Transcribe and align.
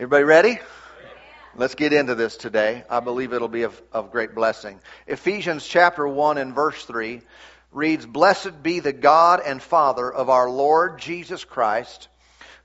Everybody 0.00 0.22
ready? 0.22 0.58
Let's 1.56 1.74
get 1.74 1.92
into 1.92 2.14
this 2.14 2.36
today. 2.36 2.84
I 2.88 3.00
believe 3.00 3.32
it'll 3.32 3.48
be 3.48 3.64
of, 3.64 3.82
of 3.92 4.12
great 4.12 4.32
blessing. 4.32 4.78
Ephesians 5.08 5.66
chapter 5.66 6.06
1 6.06 6.38
and 6.38 6.54
verse 6.54 6.84
3 6.84 7.20
reads, 7.72 8.06
Blessed 8.06 8.62
be 8.62 8.78
the 8.78 8.92
God 8.92 9.40
and 9.44 9.60
Father 9.60 10.08
of 10.08 10.28
our 10.28 10.48
Lord 10.48 11.00
Jesus 11.00 11.44
Christ, 11.44 12.06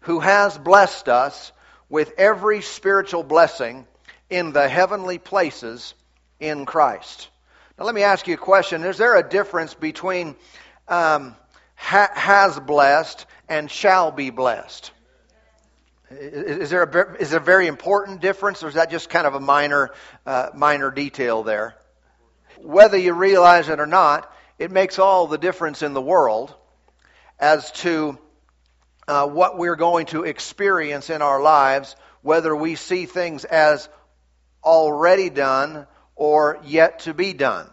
who 0.01 0.19
has 0.19 0.55
blessed 0.59 1.09
us 1.09 1.51
with 1.89 2.13
every 2.19 2.61
spiritual 2.61 3.23
blessing 3.23 3.87
in 4.29 4.51
the 4.51 4.69
heavenly 4.69 5.17
places 5.17 5.95
in 6.39 6.67
Christ. 6.67 7.29
Now, 7.79 7.85
let 7.85 7.95
me 7.95 8.03
ask 8.03 8.27
you 8.27 8.35
a 8.35 8.37
question. 8.37 8.83
Is 8.83 8.99
there 8.99 9.15
a 9.15 9.27
difference 9.27 9.73
between 9.73 10.35
um, 10.87 11.35
ha- 11.73 12.11
has 12.13 12.59
blessed 12.59 13.25
and 13.49 13.71
shall 13.71 14.11
be 14.11 14.29
blessed? 14.29 14.91
Is 16.19 16.69
there, 16.69 16.83
a, 16.83 17.15
is 17.21 17.31
there 17.31 17.39
a 17.39 17.43
very 17.43 17.67
important 17.67 18.21
difference, 18.21 18.63
or 18.63 18.67
is 18.67 18.75
that 18.75 18.91
just 18.91 19.09
kind 19.09 19.25
of 19.25 19.35
a 19.35 19.39
minor, 19.39 19.91
uh, 20.25 20.49
minor 20.53 20.91
detail 20.91 21.43
there? 21.43 21.75
Whether 22.61 22.97
you 22.97 23.13
realize 23.13 23.69
it 23.69 23.79
or 23.79 23.87
not, 23.87 24.31
it 24.59 24.71
makes 24.71 24.99
all 24.99 25.27
the 25.27 25.37
difference 25.37 25.81
in 25.81 25.93
the 25.93 26.01
world 26.01 26.53
as 27.39 27.71
to 27.71 28.17
uh, 29.07 29.27
what 29.27 29.57
we're 29.57 29.75
going 29.75 30.05
to 30.07 30.23
experience 30.23 31.09
in 31.09 31.21
our 31.21 31.41
lives, 31.41 31.95
whether 32.21 32.55
we 32.55 32.75
see 32.75 33.05
things 33.05 33.43
as 33.45 33.89
already 34.63 35.29
done 35.29 35.87
or 36.15 36.59
yet 36.63 36.99
to 36.99 37.13
be 37.13 37.33
done, 37.33 37.69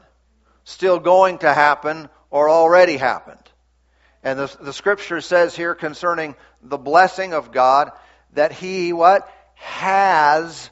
still 0.64 0.98
going 0.98 1.38
to 1.38 1.52
happen 1.52 2.08
or 2.30 2.48
already 2.48 2.96
happened. 2.96 3.38
And 4.22 4.38
the, 4.38 4.56
the 4.60 4.72
scripture 4.72 5.20
says 5.20 5.54
here 5.54 5.74
concerning 5.74 6.34
the 6.62 6.78
blessing 6.78 7.32
of 7.32 7.52
God 7.52 7.92
that 8.34 8.52
He 8.52 8.92
what? 8.92 9.30
Has 9.54 10.70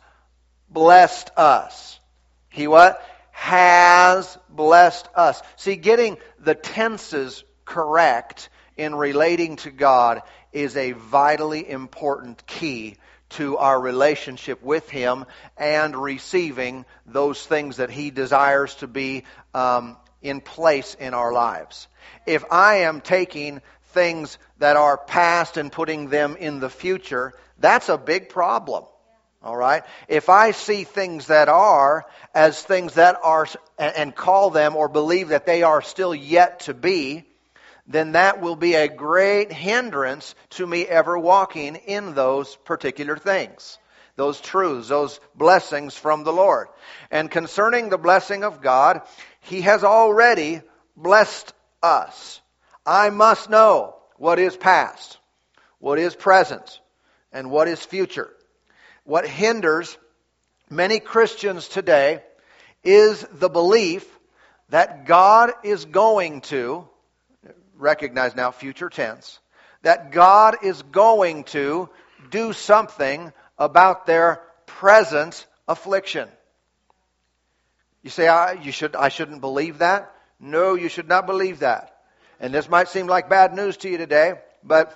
blessed 0.71 1.31
us. 1.37 2.01
He 2.49 2.67
what? 2.67 3.03
Has 3.33 4.39
blessed 4.49 5.09
us. 5.15 5.43
See, 5.57 5.77
getting 5.77 6.19
the 6.41 6.55
tenses 6.55 7.45
correct 7.65 8.49
in 8.77 8.95
relating 8.95 9.57
to 9.57 9.71
God 9.71 10.23
is 10.53 10.77
a 10.77 10.93
vitally 10.93 11.69
important 11.69 12.47
key 12.47 12.97
to 13.31 13.59
our 13.59 13.79
relationship 13.79 14.63
with 14.63 14.89
Him 14.89 15.27
and 15.57 15.95
receiving 15.95 16.87
those 17.05 17.45
things 17.45 17.77
that 17.77 17.91
He 17.91 18.11
desires 18.11 18.75
to 18.77 18.87
be 18.87 19.25
um, 19.53 19.97
in 20.23 20.41
place 20.41 20.95
in 20.99 21.15
our 21.15 21.33
lives. 21.33 21.89
If 22.27 22.45
I 22.51 22.77
am 22.77 23.01
taking 23.01 23.61
things 23.89 24.39
that 24.59 24.77
are 24.77 24.97
past 24.97 25.57
and 25.57 25.73
putting 25.73 26.09
them 26.09 26.37
in 26.37 26.61
the 26.61 26.71
future, 26.71 27.35
that's 27.59 27.89
a 27.89 27.99
big 27.99 28.29
problem. 28.29 28.85
All 29.43 29.57
right? 29.57 29.85
If 30.09 30.29
I 30.29 30.51
see 30.51 30.85
things 30.85 31.29
that 31.29 31.49
are 31.49 32.05
as 32.35 32.61
things 32.63 32.95
that 32.95 33.17
are 33.23 33.47
and 33.79 34.15
call 34.15 34.51
them 34.51 34.75
or 34.75 34.89
believe 34.89 35.29
that 35.29 35.47
they 35.47 35.63
are 35.63 35.81
still 35.81 36.15
yet 36.15 36.61
to 36.61 36.75
be, 36.75 37.25
then 37.87 38.13
that 38.13 38.41
will 38.41 38.57
be 38.57 38.75
a 38.75 38.89
great 38.89 39.53
hindrance 39.53 40.35
to 40.51 40.67
me 40.67 40.85
ever 40.87 41.19
walking 41.19 41.77
in 41.77 42.15
those 42.15 42.57
particular 42.57 43.17
things. 43.17 43.79
Those 44.17 44.41
truths, 44.41 44.89
those 44.89 45.21
blessings 45.37 45.97
from 45.97 46.25
the 46.25 46.33
Lord. 46.33 46.69
And 47.11 47.31
concerning 47.31 47.89
the 47.89 47.97
blessing 47.97 48.43
of 48.43 48.61
God, 48.61 49.03
He 49.41 49.61
has 49.61 49.85
already 49.85 50.61
blessed 50.97 51.55
us. 51.83 52.41
I 52.89 53.11
must 53.11 53.51
know 53.51 53.97
what 54.17 54.39
is 54.39 54.57
past, 54.57 55.19
what 55.79 55.99
is 55.99 56.17
present, 56.17 56.81
and 57.31 57.51
what 57.51 57.69
is 57.69 57.85
future. 57.85 58.31
What 59.05 59.27
hinders 59.27 59.99
many 60.71 60.99
Christians 60.99 61.69
today 61.69 62.23
is 62.83 63.27
the 63.31 63.51
belief 63.51 64.07
that 64.71 65.05
God 65.05 65.53
is 65.65 65.85
going 65.85 66.41
to, 66.53 66.89
recognize 67.77 68.35
now 68.35 68.53
future 68.53 68.89
tense, 68.89 69.39
that 69.83 70.11
God 70.11 70.57
is 70.63 70.81
going 70.81 71.45
to 71.45 71.91
do 72.31 72.55
something 72.55 73.35
about 73.59 74.07
their 74.07 74.41
present 74.65 75.47
affliction. 75.69 76.27
You 78.03 78.09
say, 78.09 78.29
I, 78.29 78.53
you 78.53 78.73
should, 78.73 78.97
I 78.97 79.11
shouldn't 79.11 79.43
believe 79.43 79.79
that? 79.79 80.11
No, 80.41 80.75
you 80.75 80.89
should 80.89 81.07
not 81.07 81.27
believe 81.27 81.59
that. 81.59 81.98
And 82.41 82.55
this 82.55 82.69
might 82.69 82.89
seem 82.89 83.07
like 83.07 83.29
bad 83.29 83.55
news 83.55 83.77
to 83.79 83.89
you 83.89 83.99
today, 83.99 84.35
but 84.63 84.93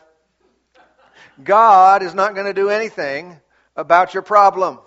God 1.42 2.02
is 2.02 2.14
not 2.14 2.34
going 2.34 2.46
to 2.46 2.54
do 2.54 2.68
anything 2.70 3.40
about 3.76 4.14
your 4.14 4.22
problem. 4.22 4.78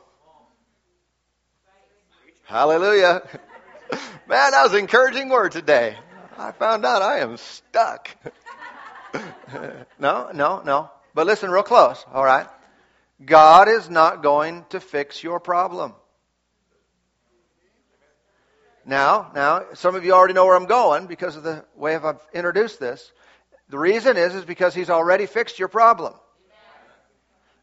Hallelujah. 2.46 3.28
Man, 4.28 4.52
that 4.52 4.64
was 4.64 4.74
an 4.74 4.80
encouraging 4.80 5.30
word 5.30 5.52
today. 5.52 5.98
I 6.38 6.52
found 6.52 6.86
out 6.86 7.02
I 7.02 7.20
am 7.20 7.38
stuck. 7.38 8.10
no, 10.00 10.30
no, 10.34 10.62
no. 10.64 10.92
But 11.14 11.28
listen 11.28 11.50
real 11.50 11.64
close, 11.64 12.06
all 12.14 12.24
right? 12.24 12.48
God 13.24 13.70
is 13.70 13.90
not 13.90 14.22
going 14.22 14.66
to 14.70 14.80
fix 14.80 15.24
your 15.24 15.40
problem. 15.40 15.94
Now, 18.86 19.32
now, 19.34 19.66
some 19.74 19.96
of 19.96 20.06
you 20.06 20.14
already 20.14 20.36
know 20.36 20.46
where 20.46 20.56
I'm 20.56 20.68
going 20.68 21.08
because 21.08 21.36
of 21.36 21.44
the 21.44 21.66
way 21.76 21.96
I've 21.96 22.20
introduced 22.34 22.80
this. 22.80 23.12
The 23.70 23.80
reason 23.80 24.16
is, 24.16 24.36
is 24.36 24.46
because 24.46 24.76
He's 24.76 24.92
already 24.92 25.26
fixed 25.26 25.58
your 25.58 25.68
problem. 25.68 26.14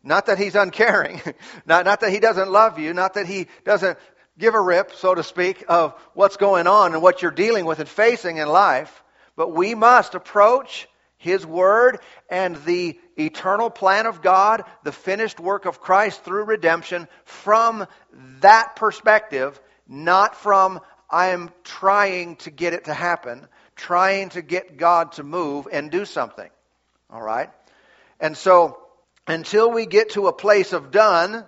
Not 0.02 0.26
that 0.26 0.38
He's 0.38 0.56
uncaring, 0.56 1.20
not, 1.66 1.84
not 1.84 2.00
that 2.00 2.10
He 2.10 2.18
doesn't 2.18 2.50
love 2.50 2.80
you, 2.80 2.92
not 2.92 3.14
that 3.14 3.26
He 3.26 3.46
doesn't 3.64 3.98
give 4.36 4.54
a 4.54 4.60
rip, 4.60 4.94
so 4.94 5.14
to 5.14 5.22
speak, 5.22 5.64
of 5.68 5.94
what's 6.14 6.36
going 6.36 6.66
on 6.66 6.92
and 6.92 7.02
what 7.02 7.22
you're 7.22 7.30
dealing 7.30 7.66
with 7.66 7.78
and 7.78 7.88
facing 7.88 8.38
in 8.38 8.48
life, 8.48 9.04
but 9.36 9.54
we 9.54 9.76
must 9.76 10.16
approach 10.16 10.88
His 11.18 11.46
Word 11.46 12.00
and 12.28 12.56
the 12.64 12.98
eternal 13.16 13.70
plan 13.70 14.06
of 14.06 14.22
God, 14.22 14.64
the 14.82 14.90
finished 14.90 15.38
work 15.38 15.66
of 15.66 15.80
Christ 15.80 16.24
through 16.24 16.44
redemption 16.44 17.06
from 17.24 17.86
that 18.40 18.74
perspective, 18.74 19.60
not 19.86 20.34
from 20.34 20.80
I 21.12 21.28
am 21.28 21.50
trying 21.62 22.36
to 22.36 22.50
get 22.50 22.72
it 22.72 22.86
to 22.86 22.94
happen, 22.94 23.46
trying 23.76 24.30
to 24.30 24.40
get 24.42 24.78
God 24.78 25.12
to 25.12 25.22
move 25.22 25.68
and 25.70 25.90
do 25.90 26.06
something. 26.06 26.48
All 27.10 27.20
right? 27.20 27.50
And 28.18 28.36
so, 28.36 28.78
until 29.26 29.70
we 29.70 29.84
get 29.86 30.10
to 30.10 30.28
a 30.28 30.32
place 30.32 30.72
of 30.72 30.90
done, 30.90 31.44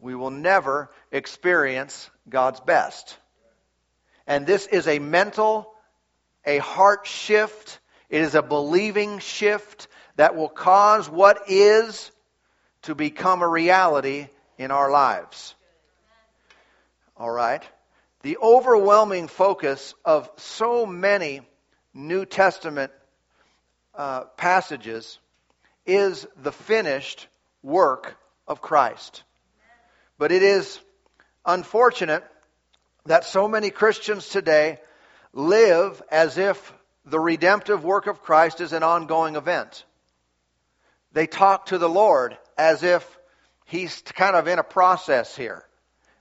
we 0.00 0.14
will 0.14 0.30
never 0.30 0.90
experience 1.12 2.10
God's 2.28 2.60
best. 2.60 3.16
And 4.26 4.46
this 4.46 4.66
is 4.66 4.88
a 4.88 4.98
mental, 4.98 5.72
a 6.44 6.58
heart 6.58 7.06
shift. 7.06 7.78
It 8.10 8.20
is 8.20 8.34
a 8.34 8.42
believing 8.42 9.20
shift 9.20 9.88
that 10.16 10.34
will 10.34 10.48
cause 10.48 11.08
what 11.08 11.48
is 11.48 12.10
to 12.82 12.94
become 12.94 13.42
a 13.42 13.48
reality 13.48 14.28
in 14.58 14.70
our 14.70 14.90
lives. 14.90 15.54
All 17.16 17.30
right? 17.30 17.62
The 18.22 18.38
overwhelming 18.38 19.28
focus 19.28 19.94
of 20.04 20.28
so 20.36 20.86
many 20.86 21.42
New 21.94 22.24
Testament 22.24 22.90
uh, 23.94 24.24
passages 24.36 25.18
is 25.86 26.26
the 26.36 26.52
finished 26.52 27.28
work 27.62 28.16
of 28.46 28.60
Christ. 28.60 29.22
But 30.18 30.32
it 30.32 30.42
is 30.42 30.80
unfortunate 31.46 32.24
that 33.06 33.24
so 33.24 33.46
many 33.46 33.70
Christians 33.70 34.28
today 34.28 34.80
live 35.32 36.02
as 36.10 36.38
if 36.38 36.72
the 37.04 37.20
redemptive 37.20 37.84
work 37.84 38.06
of 38.06 38.22
Christ 38.22 38.60
is 38.60 38.72
an 38.72 38.82
ongoing 38.82 39.36
event. 39.36 39.84
They 41.12 41.26
talk 41.26 41.66
to 41.66 41.78
the 41.78 41.88
Lord 41.88 42.36
as 42.56 42.82
if 42.82 43.18
He's 43.64 44.02
kind 44.02 44.34
of 44.34 44.48
in 44.48 44.58
a 44.58 44.64
process 44.64 45.36
here. 45.36 45.64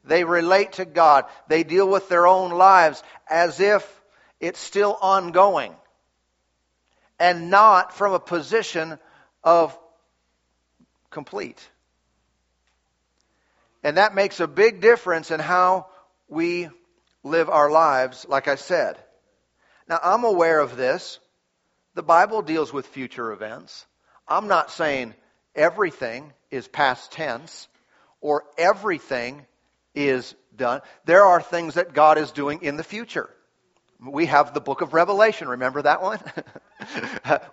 They 0.08 0.24
relate 0.24 0.74
to 0.74 0.86
God. 0.86 1.26
They 1.48 1.64
deal 1.64 1.88
with 1.88 2.10
their 2.10 2.28
own 2.28 2.52
lives 2.52 3.04
as 3.30 3.60
if 3.60 3.86
it's 4.40 4.60
still 4.60 4.98
ongoing 5.02 5.76
and 7.20 7.50
not 7.50 7.94
from 7.94 8.14
a 8.14 8.20
position 8.20 9.00
of 9.44 9.78
complete. 11.10 11.68
And 13.84 13.98
that 13.98 14.16
makes 14.16 14.40
a 14.40 14.48
big 14.48 14.82
difference 14.82 15.32
in 15.32 15.40
how 15.40 15.88
we 16.28 16.70
live 17.24 17.50
our 17.50 17.70
lives, 17.70 18.26
like 18.28 18.48
I 18.48 18.56
said. 18.56 18.98
Now, 19.88 20.00
I'm 20.04 20.24
aware 20.24 20.60
of 20.60 20.76
this. 20.76 21.20
The 21.96 22.04
Bible 22.04 22.42
deals 22.42 22.74
with 22.74 22.86
future 22.88 23.32
events. 23.32 23.86
I'm 24.28 24.48
not 24.48 24.72
saying 24.72 25.16
everything 25.56 26.34
is 26.52 26.68
past 26.68 27.12
tense 27.12 27.68
or 28.22 28.44
everything 28.58 29.46
is 29.98 30.36
done. 30.56 30.82
There 31.06 31.24
are 31.24 31.42
things 31.42 31.74
that 31.74 31.94
God 31.94 32.18
is 32.18 32.32
doing 32.32 32.62
in 32.62 32.78
the 32.78 32.84
future. 32.84 33.30
We 34.00 34.28
have 34.28 34.54
the 34.54 34.62
book 34.62 34.82
of 34.82 34.94
Revelation. 34.94 35.48
Remember 35.48 35.82
that 35.82 36.02
one? 36.02 36.20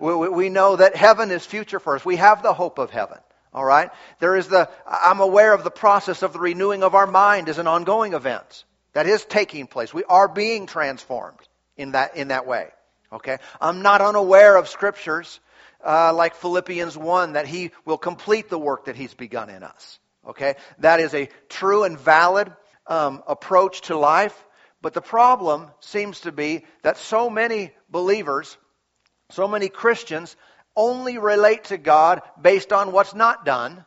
we 0.31 0.50
know 0.50 0.76
that 0.76 0.94
heaven 0.94 1.31
is 1.31 1.46
future 1.46 1.81
for 1.81 1.96
us. 1.96 2.05
We 2.05 2.17
have 2.17 2.43
the 2.43 2.52
hope 2.52 2.79
of 2.79 2.91
heaven. 2.91 3.19
All 3.55 3.64
right? 3.64 3.91
There 4.19 4.37
is 4.37 4.49
the, 4.49 4.69
I'm 4.87 5.20
aware 5.20 5.55
of 5.55 5.64
the 5.64 5.70
process 5.70 6.23
of 6.23 6.32
the 6.32 6.38
renewing 6.38 6.82
of 6.82 6.94
our 6.94 7.06
mind 7.06 7.49
as 7.49 7.58
an 7.58 7.67
ongoing 7.67 8.12
event. 8.12 8.64
That 8.93 9.06
is 9.06 9.25
taking 9.25 9.67
place. 9.67 9.94
We 9.94 10.05
are 10.05 10.29
being 10.29 10.67
transformed 10.67 11.40
in 11.76 11.93
that, 11.93 12.17
in 12.17 12.29
that 12.29 12.47
way. 12.47 12.69
Okay? 13.12 13.38
I'm 13.61 13.82
not 13.82 14.02
unaware 14.02 14.56
of 14.56 14.69
scriptures 14.69 15.40
uh, 15.85 16.12
like 16.12 16.35
Philippians 16.35 16.97
1 16.97 17.35
that 17.35 17.47
He 17.47 17.70
will 17.85 17.99
complete 17.99 18.50
the 18.50 18.58
work 18.58 18.87
that 18.87 18.97
He's 18.97 19.14
begun 19.14 19.49
in 19.50 19.62
us. 19.62 19.99
Okay? 20.26 20.55
That 20.79 21.00
is 21.00 21.15
a 21.15 21.29
true 21.49 21.85
and 21.85 21.99
valid 21.99 22.53
um, 22.87 23.23
approach 23.26 23.82
to 23.82 23.97
life. 23.97 24.38
But 24.82 24.93
the 24.93 25.00
problem 25.00 25.71
seems 25.81 26.21
to 26.21 26.32
be 26.32 26.65
that 26.82 26.99
so 26.99 27.31
many 27.31 27.73
believers, 27.88 28.56
so 29.31 29.49
many 29.49 29.69
Christians, 29.69 30.37
only 30.76 31.19
relate 31.19 31.65
to 31.65 31.79
God 31.79 32.23
based 32.41 32.73
on 32.73 32.93
what's 32.93 33.15
not 33.15 33.44
done, 33.44 33.85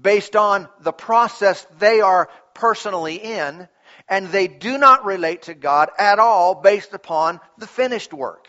based 0.00 0.34
on 0.36 0.68
the 0.80 0.92
process 0.92 1.66
they 1.78 2.00
are 2.00 2.28
personally 2.54 3.16
in, 3.16 3.68
and 4.08 4.28
they 4.28 4.48
do 4.48 4.78
not 4.78 5.04
relate 5.04 5.42
to 5.42 5.54
God 5.54 5.90
at 5.98 6.18
all 6.18 6.54
based 6.54 6.92
upon 6.92 7.40
the 7.58 7.66
finished 7.66 8.12
work, 8.12 8.48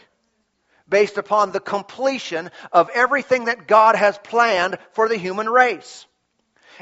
based 0.88 1.18
upon 1.18 1.51
the 1.51 1.60
completion 1.60 2.50
of 2.72 2.90
everything 2.94 3.45
that 3.45 3.68
God 3.68 3.95
has 3.95 4.18
planned 4.18 4.78
for 4.94 5.07
the 5.07 5.18
human 5.18 5.48
race. 5.48 6.06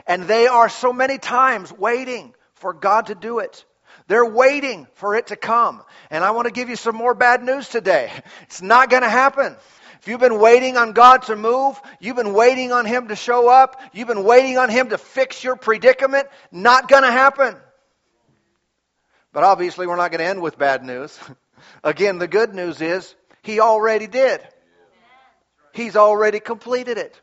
And 0.08 0.24
they 0.24 0.48
are 0.48 0.70
so 0.70 0.94
many 0.94 1.18
times 1.18 1.72
waiting 1.72 2.34
for 2.56 2.74
God 2.74 3.08
to 3.08 3.16
do 3.16 3.40
it. 3.40 3.66
They're 4.08 4.26
waiting 4.26 4.88
for 4.96 5.16
it 5.16 5.28
to 5.28 5.36
come. 5.36 5.82
And 6.10 6.24
I 6.24 6.32
want 6.32 6.48
to 6.48 6.52
give 6.52 6.70
you 6.70 6.76
some 6.76 6.96
more 6.96 7.14
bad 7.14 7.44
news 7.44 7.70
today. 7.70 8.12
It's 8.44 8.62
not 8.62 8.90
going 8.90 9.04
to 9.04 9.10
happen. 9.10 9.56
If 10.02 10.08
you've 10.08 10.20
been 10.20 10.40
waiting 10.40 10.78
on 10.78 10.94
God 10.94 11.24
to 11.24 11.36
move, 11.36 11.80
you've 12.00 12.16
been 12.16 12.34
waiting 12.34 12.72
on 12.72 12.86
Him 12.86 13.10
to 13.10 13.16
show 13.16 13.48
up, 13.48 13.80
you've 13.94 14.08
been 14.08 14.24
waiting 14.24 14.58
on 14.58 14.70
Him 14.70 14.90
to 14.90 14.98
fix 14.98 15.44
your 15.44 15.56
predicament, 15.56 16.28
not 16.52 16.90
going 16.90 17.04
to 17.04 17.12
happen. 17.12 17.56
But 19.32 19.44
obviously, 19.44 19.88
we're 19.88 19.96
not 19.96 20.12
going 20.12 20.20
to 20.20 20.26
end 20.26 20.42
with 20.42 20.58
bad 20.58 20.84
news. 20.84 21.18
Again, 21.84 22.18
the 22.18 22.28
good 22.28 22.54
news 22.54 22.82
is 22.82 23.16
He 23.44 23.60
already 23.60 24.08
did. 24.08 24.42
He's 25.74 25.96
already 25.96 26.40
completed 26.40 26.98
it. 26.98 27.20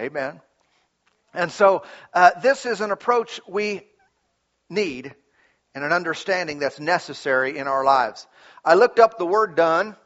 Amen. 0.00 0.40
And 1.34 1.50
so, 1.50 1.82
uh, 2.12 2.30
this 2.42 2.66
is 2.66 2.80
an 2.80 2.90
approach 2.90 3.40
we 3.48 3.82
need 4.68 5.14
and 5.74 5.84
an 5.84 5.92
understanding 5.92 6.58
that's 6.58 6.78
necessary 6.78 7.56
in 7.56 7.66
our 7.66 7.84
lives. 7.84 8.26
I 8.64 8.74
looked 8.74 8.98
up 8.98 9.18
the 9.18 9.26
word 9.26 9.56
done 9.56 9.96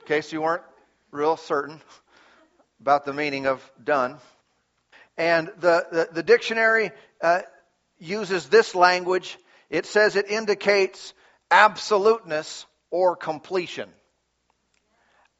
in 0.00 0.06
case 0.06 0.32
you 0.32 0.42
weren't 0.42 0.62
real 1.10 1.36
certain 1.36 1.80
about 2.80 3.04
the 3.04 3.12
meaning 3.12 3.46
of 3.46 3.62
done. 3.82 4.16
And 5.16 5.48
the, 5.58 5.86
the, 5.90 6.08
the 6.12 6.22
dictionary 6.22 6.92
uh, 7.20 7.42
uses 7.98 8.48
this 8.48 8.74
language. 8.74 9.36
It 9.68 9.84
says 9.84 10.16
it 10.16 10.30
indicates 10.30 11.12
absoluteness 11.50 12.66
or 12.90 13.16
completion. 13.16 13.88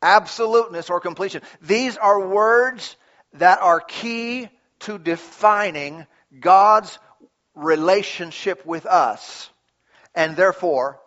Absoluteness 0.03 0.91
or 0.91 1.01
completion. 1.01 1.43
These 1.63 1.97
are 1.97 2.29
words 2.29 2.97
that 3.35 3.61
are 3.61 3.81
key 3.81 4.49
to 4.81 4.99
defining 4.99 6.07
God's 6.41 6.99
relationship 7.55 8.65
with 8.65 8.87
us 8.87 9.51
and 10.15 10.37
therefore 10.37 11.01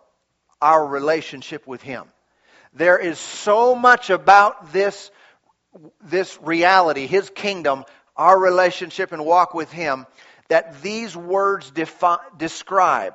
our 0.60 0.86
relationship 0.86 1.66
with 1.66 1.82
Him. 1.82 2.04
There 2.74 2.98
is 2.98 3.18
so 3.18 3.74
much 3.74 4.10
about 4.10 4.72
this, 4.72 5.10
this 6.02 6.38
reality, 6.40 7.06
His 7.06 7.28
kingdom, 7.30 7.84
our 8.16 8.38
relationship 8.38 9.12
and 9.12 9.24
walk 9.24 9.54
with 9.54 9.72
Him, 9.72 10.06
that 10.48 10.82
these 10.82 11.16
words 11.16 11.70
defi- 11.70 12.22
describe. 12.36 13.14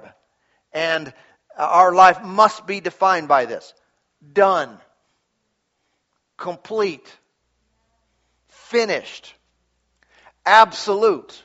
And 0.74 1.14
our 1.58 1.94
life 1.94 2.24
must 2.24 2.68
be 2.68 2.82
defined 2.82 3.28
by 3.28 3.46
this. 3.46 3.74
Done. 4.34 4.78
Complete. 6.38 7.08
Finished. 8.70 9.34
Absolute. 10.46 11.42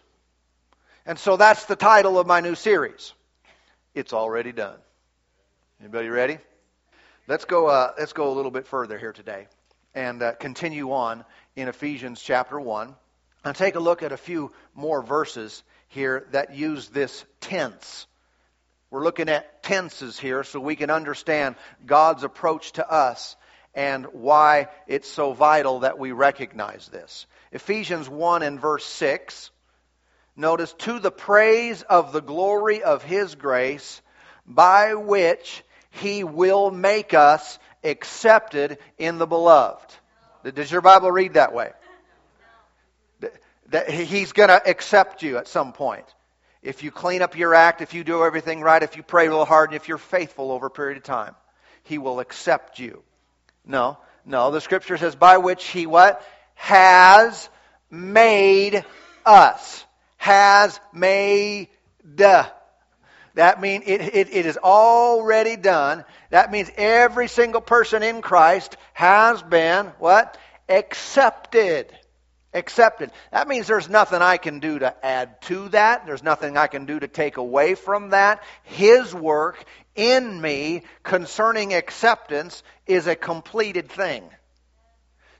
And 1.06 1.16
so 1.16 1.36
that's 1.36 1.66
the 1.66 1.76
title 1.76 2.18
of 2.18 2.26
my 2.26 2.40
new 2.40 2.56
series. 2.56 3.12
It's 3.94 4.12
already 4.12 4.50
done. 4.50 4.76
Anybody 5.80 6.08
ready? 6.08 6.38
Let's 7.28 7.44
go, 7.44 7.68
uh, 7.68 7.92
let's 7.96 8.12
go 8.12 8.32
a 8.32 8.34
little 8.34 8.50
bit 8.50 8.66
further 8.66 8.98
here 8.98 9.12
today 9.12 9.46
and 9.94 10.20
uh, 10.20 10.32
continue 10.32 10.90
on 10.90 11.24
in 11.54 11.68
Ephesians 11.68 12.20
chapter 12.20 12.58
1 12.58 12.92
and 13.44 13.54
take 13.54 13.76
a 13.76 13.80
look 13.80 14.02
at 14.02 14.10
a 14.10 14.16
few 14.16 14.50
more 14.74 15.00
verses 15.00 15.62
here 15.86 16.26
that 16.32 16.56
use 16.56 16.88
this 16.88 17.24
tense. 17.40 18.08
We're 18.90 19.04
looking 19.04 19.28
at 19.28 19.62
tenses 19.62 20.18
here 20.18 20.42
so 20.42 20.58
we 20.58 20.74
can 20.74 20.90
understand 20.90 21.54
God's 21.86 22.24
approach 22.24 22.72
to 22.72 22.90
us 22.90 23.36
and 23.74 24.06
why 24.12 24.68
it's 24.86 25.08
so 25.08 25.32
vital 25.32 25.80
that 25.80 25.98
we 25.98 26.12
recognize 26.12 26.88
this. 26.88 27.26
Ephesians 27.52 28.08
1 28.08 28.42
and 28.42 28.60
verse 28.60 28.84
6. 28.84 29.50
Notice, 30.34 30.72
to 30.78 30.98
the 30.98 31.10
praise 31.10 31.82
of 31.82 32.12
the 32.12 32.22
glory 32.22 32.82
of 32.82 33.02
His 33.02 33.34
grace, 33.34 34.00
by 34.46 34.94
which 34.94 35.62
he 35.90 36.24
will 36.24 36.70
make 36.70 37.14
us 37.14 37.58
accepted 37.84 38.78
in 38.98 39.18
the 39.18 39.26
beloved. 39.26 39.94
Does 40.54 40.70
your 40.70 40.80
Bible 40.80 41.12
read 41.12 41.34
that 41.34 41.54
way? 41.54 41.70
That 43.68 43.88
he's 43.90 44.32
going 44.32 44.48
to 44.48 44.68
accept 44.68 45.22
you 45.22 45.38
at 45.38 45.48
some 45.48 45.72
point. 45.72 46.06
If 46.62 46.82
you 46.82 46.90
clean 46.90 47.22
up 47.22 47.36
your 47.36 47.54
act, 47.54 47.80
if 47.80 47.94
you 47.94 48.04
do 48.04 48.24
everything 48.24 48.60
right, 48.60 48.82
if 48.82 48.96
you 48.96 49.02
pray 49.02 49.28
real 49.28 49.44
hard, 49.44 49.70
and 49.70 49.76
if 49.76 49.88
you're 49.88 49.98
faithful 49.98 50.50
over 50.50 50.66
a 50.66 50.70
period 50.70 50.96
of 50.96 51.04
time, 51.04 51.34
he 51.84 51.98
will 51.98 52.20
accept 52.20 52.78
you. 52.78 53.02
No, 53.64 53.98
no. 54.24 54.50
The 54.50 54.60
scripture 54.60 54.96
says, 54.96 55.14
by 55.14 55.38
which 55.38 55.66
he 55.66 55.86
what? 55.86 56.24
Has 56.54 57.48
made 57.90 58.84
us. 59.24 59.84
Has 60.18 60.78
made 60.92 61.68
that 63.34 63.60
means 63.60 63.84
it, 63.86 64.00
it, 64.00 64.28
it 64.32 64.46
is 64.46 64.58
already 64.58 65.56
done. 65.56 66.04
That 66.30 66.50
means 66.52 66.70
every 66.76 67.28
single 67.28 67.60
person 67.60 68.02
in 68.02 68.22
Christ 68.22 68.76
has 68.92 69.42
been 69.42 69.86
what? 69.98 70.36
Accepted. 70.68 71.92
Accepted. 72.54 73.10
That 73.30 73.48
means 73.48 73.66
there's 73.66 73.88
nothing 73.88 74.20
I 74.20 74.36
can 74.36 74.60
do 74.60 74.78
to 74.78 74.94
add 75.04 75.40
to 75.42 75.70
that. 75.70 76.04
There's 76.04 76.22
nothing 76.22 76.58
I 76.58 76.66
can 76.66 76.84
do 76.84 77.00
to 77.00 77.08
take 77.08 77.38
away 77.38 77.74
from 77.74 78.10
that. 78.10 78.42
His 78.64 79.14
work 79.14 79.64
in 79.94 80.40
me 80.40 80.82
concerning 81.02 81.74
acceptance 81.74 82.62
is 82.86 83.06
a 83.06 83.16
completed 83.16 83.90
thing. 83.90 84.28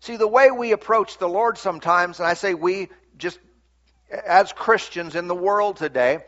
See, 0.01 0.17
the 0.17 0.29
way 0.29 0.51
we 0.51 0.73
approach 0.73 1.19
the 1.19 1.29
Lord 1.29 1.59
sometimes, 1.59 2.19
and 2.19 2.27
I 2.27 2.35
say 2.35 2.55
we 2.55 2.89
just 3.17 3.39
as 4.27 4.53
Christians 4.53 5.15
in 5.15 5.27
the 5.27 5.35
world 5.35 5.77
today, 5.77 6.19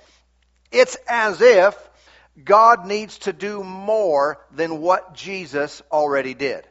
it's 0.73 0.97
as 1.09 1.41
if 1.41 1.77
God 2.43 2.87
needs 2.87 3.19
to 3.19 3.33
do 3.33 3.63
more 3.63 4.45
than 4.53 4.81
what 4.81 5.15
Jesus 5.15 5.83
already 5.93 6.35
did. 6.35 6.67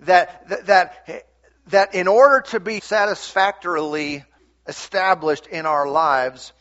That, 0.00 0.66
that, 0.66 1.26
that, 1.68 1.94
in 1.94 2.08
order 2.08 2.42
to 2.50 2.60
be 2.60 2.80
satisfactorily 2.80 4.24
established 4.66 5.46
in 5.46 5.66
our 5.66 5.88
lives, 5.88 6.52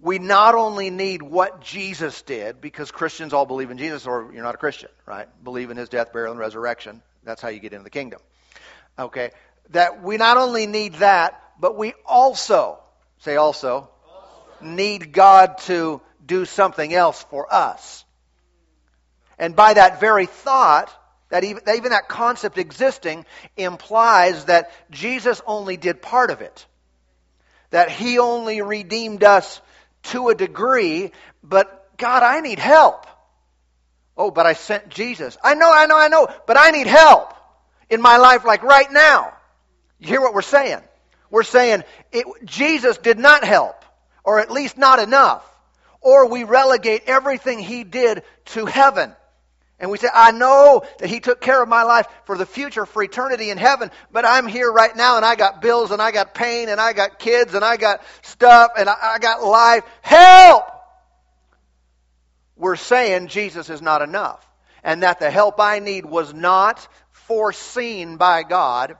we 0.00 0.18
not 0.18 0.54
only 0.54 0.90
need 0.90 1.22
what 1.22 1.60
Jesus 1.60 2.22
did, 2.22 2.60
because 2.60 2.90
Christians 2.90 3.32
all 3.32 3.46
believe 3.46 3.70
in 3.70 3.78
Jesus, 3.78 4.06
or 4.06 4.30
you're 4.32 4.44
not 4.44 4.54
a 4.54 4.58
Christian, 4.58 4.90
right? 5.06 5.26
Believe 5.42 5.70
in 5.70 5.76
his 5.76 5.88
death, 5.88 6.12
burial, 6.12 6.32
and 6.32 6.40
resurrection. 6.40 7.02
That's 7.24 7.42
how 7.42 7.48
you 7.48 7.58
get 7.58 7.72
into 7.72 7.84
the 7.84 7.90
kingdom. 7.90 8.20
Okay? 8.98 9.32
That 9.70 10.02
we 10.02 10.16
not 10.16 10.36
only 10.36 10.66
need 10.66 10.94
that, 10.94 11.42
but 11.60 11.76
we 11.76 11.94
also, 12.06 12.78
say 13.18 13.36
also, 13.36 13.90
need 14.60 15.12
God 15.12 15.58
to 15.58 16.00
do 16.24 16.44
something 16.44 16.94
else 16.94 17.24
for 17.30 17.52
us. 17.52 18.04
And 19.38 19.56
by 19.56 19.74
that 19.74 20.00
very 20.00 20.26
thought, 20.26 20.94
that 21.30 21.44
even, 21.44 21.62
that 21.66 21.76
even 21.76 21.90
that 21.90 22.08
concept 22.08 22.56
existing 22.56 23.26
implies 23.56 24.46
that 24.46 24.70
Jesus 24.90 25.42
only 25.46 25.76
did 25.76 26.00
part 26.00 26.30
of 26.30 26.40
it. 26.40 26.66
That 27.70 27.90
he 27.90 28.18
only 28.18 28.62
redeemed 28.62 29.24
us 29.24 29.60
to 30.08 30.28
a 30.28 30.34
degree, 30.34 31.12
but 31.42 31.96
God, 31.96 32.22
I 32.22 32.40
need 32.40 32.58
help. 32.58 33.06
Oh, 34.16 34.30
but 34.30 34.46
I 34.46 34.52
sent 34.52 34.88
Jesus. 34.88 35.38
I 35.42 35.54
know, 35.54 35.70
I 35.72 35.86
know, 35.86 35.96
I 35.96 36.08
know, 36.08 36.28
but 36.46 36.56
I 36.58 36.70
need 36.70 36.86
help 36.86 37.34
in 37.88 38.02
my 38.02 38.16
life 38.16 38.44
like 38.44 38.62
right 38.62 38.90
now. 38.90 39.32
You 39.98 40.08
hear 40.08 40.20
what 40.20 40.34
we're 40.34 40.42
saying? 40.42 40.80
We're 41.30 41.42
saying 41.42 41.84
it, 42.12 42.26
Jesus 42.44 42.98
did 42.98 43.18
not 43.18 43.44
help 43.44 43.84
or 44.24 44.40
at 44.40 44.50
least 44.50 44.76
not 44.76 44.98
enough. 44.98 45.44
Or 46.00 46.28
we 46.28 46.44
relegate 46.44 47.04
everything 47.06 47.58
he 47.58 47.84
did 47.84 48.22
to 48.46 48.66
heaven 48.66 49.14
And 49.80 49.90
we 49.90 49.98
say, 49.98 50.08
I 50.12 50.32
know 50.32 50.82
that 50.98 51.08
He 51.08 51.20
took 51.20 51.40
care 51.40 51.62
of 51.62 51.68
my 51.68 51.84
life 51.84 52.06
for 52.24 52.36
the 52.36 52.46
future, 52.46 52.84
for 52.84 53.02
eternity 53.02 53.50
in 53.50 53.58
heaven, 53.58 53.90
but 54.10 54.24
I'm 54.24 54.46
here 54.46 54.70
right 54.70 54.94
now 54.96 55.16
and 55.16 55.24
I 55.24 55.36
got 55.36 55.62
bills 55.62 55.90
and 55.90 56.02
I 56.02 56.10
got 56.10 56.34
pain 56.34 56.68
and 56.68 56.80
I 56.80 56.92
got 56.92 57.18
kids 57.18 57.54
and 57.54 57.64
I 57.64 57.76
got 57.76 58.02
stuff 58.22 58.72
and 58.76 58.88
I, 58.88 58.96
I 59.00 59.18
got 59.18 59.42
life. 59.42 59.84
Help! 60.02 60.64
We're 62.56 62.76
saying 62.76 63.28
Jesus 63.28 63.70
is 63.70 63.80
not 63.80 64.02
enough 64.02 64.44
and 64.82 65.02
that 65.02 65.20
the 65.20 65.30
help 65.30 65.60
I 65.60 65.78
need 65.78 66.04
was 66.04 66.34
not 66.34 66.86
foreseen 67.12 68.16
by 68.16 68.42
God 68.42 68.96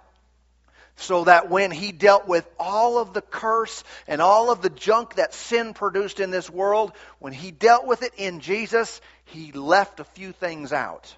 so 0.98 1.24
that 1.24 1.48
when 1.48 1.70
he 1.70 1.92
dealt 1.92 2.26
with 2.26 2.48
all 2.58 2.98
of 2.98 3.14
the 3.14 3.22
curse 3.22 3.84
and 4.08 4.20
all 4.20 4.50
of 4.50 4.62
the 4.62 4.70
junk 4.70 5.14
that 5.14 5.32
sin 5.32 5.72
produced 5.72 6.18
in 6.18 6.30
this 6.30 6.50
world, 6.50 6.92
when 7.20 7.32
he 7.32 7.52
dealt 7.52 7.86
with 7.86 8.02
it 8.02 8.12
in 8.16 8.40
Jesus, 8.40 9.00
he 9.28 9.52
left 9.52 10.00
a 10.00 10.04
few 10.04 10.32
things 10.32 10.72
out. 10.72 11.14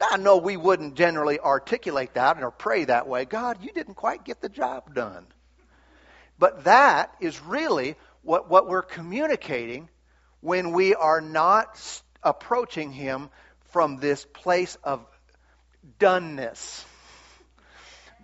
Now, 0.00 0.08
I 0.12 0.16
know 0.16 0.36
we 0.36 0.56
wouldn't 0.56 0.94
generally 0.94 1.40
articulate 1.40 2.14
that 2.14 2.42
or 2.42 2.50
pray 2.50 2.84
that 2.84 3.08
way. 3.08 3.24
God, 3.24 3.58
you 3.62 3.72
didn't 3.72 3.94
quite 3.94 4.24
get 4.24 4.40
the 4.40 4.48
job 4.48 4.94
done. 4.94 5.26
But 6.38 6.64
that 6.64 7.12
is 7.20 7.40
really 7.42 7.96
what, 8.22 8.48
what 8.48 8.68
we're 8.68 8.82
communicating 8.82 9.88
when 10.40 10.72
we 10.72 10.94
are 10.94 11.20
not 11.20 12.02
approaching 12.22 12.92
Him 12.92 13.28
from 13.70 13.98
this 13.98 14.24
place 14.24 14.76
of 14.84 15.04
doneness 15.98 16.84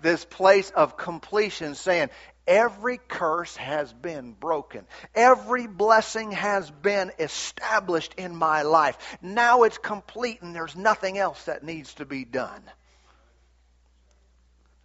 this 0.04 0.24
place 0.24 0.70
of 0.70 0.96
completion, 0.96 1.74
saying, 1.74 2.10
Every 2.46 2.98
curse 3.08 3.56
has 3.56 3.92
been 3.92 4.32
broken. 4.32 4.86
Every 5.14 5.66
blessing 5.66 6.32
has 6.32 6.70
been 6.70 7.10
established 7.18 8.14
in 8.18 8.36
my 8.36 8.62
life. 8.62 8.98
Now 9.22 9.62
it's 9.62 9.78
complete 9.78 10.42
and 10.42 10.54
there's 10.54 10.76
nothing 10.76 11.16
else 11.16 11.44
that 11.44 11.64
needs 11.64 11.94
to 11.94 12.04
be 12.04 12.24
done. 12.24 12.62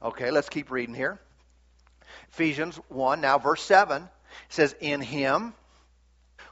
Okay, 0.01 0.31
let's 0.31 0.47
keep 0.47 0.71
reading 0.71 0.95
here. 0.95 1.19
Ephesians 2.31 2.77
1, 2.87 3.19
now 3.19 3.37
verse 3.37 3.61
7 3.61 4.07
says, 4.47 4.73
In 4.79 5.01
him 5.01 5.53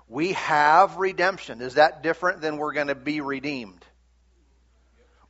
we 0.10 0.34
have 0.34 0.98
redemption. 0.98 1.62
Is 1.62 1.76
that 1.76 2.04
different 2.04 2.42
than 2.42 2.58
we're 2.58 2.74
going 2.74 2.88
to 2.88 2.96
be 2.96 3.22
redeemed? 3.22 3.86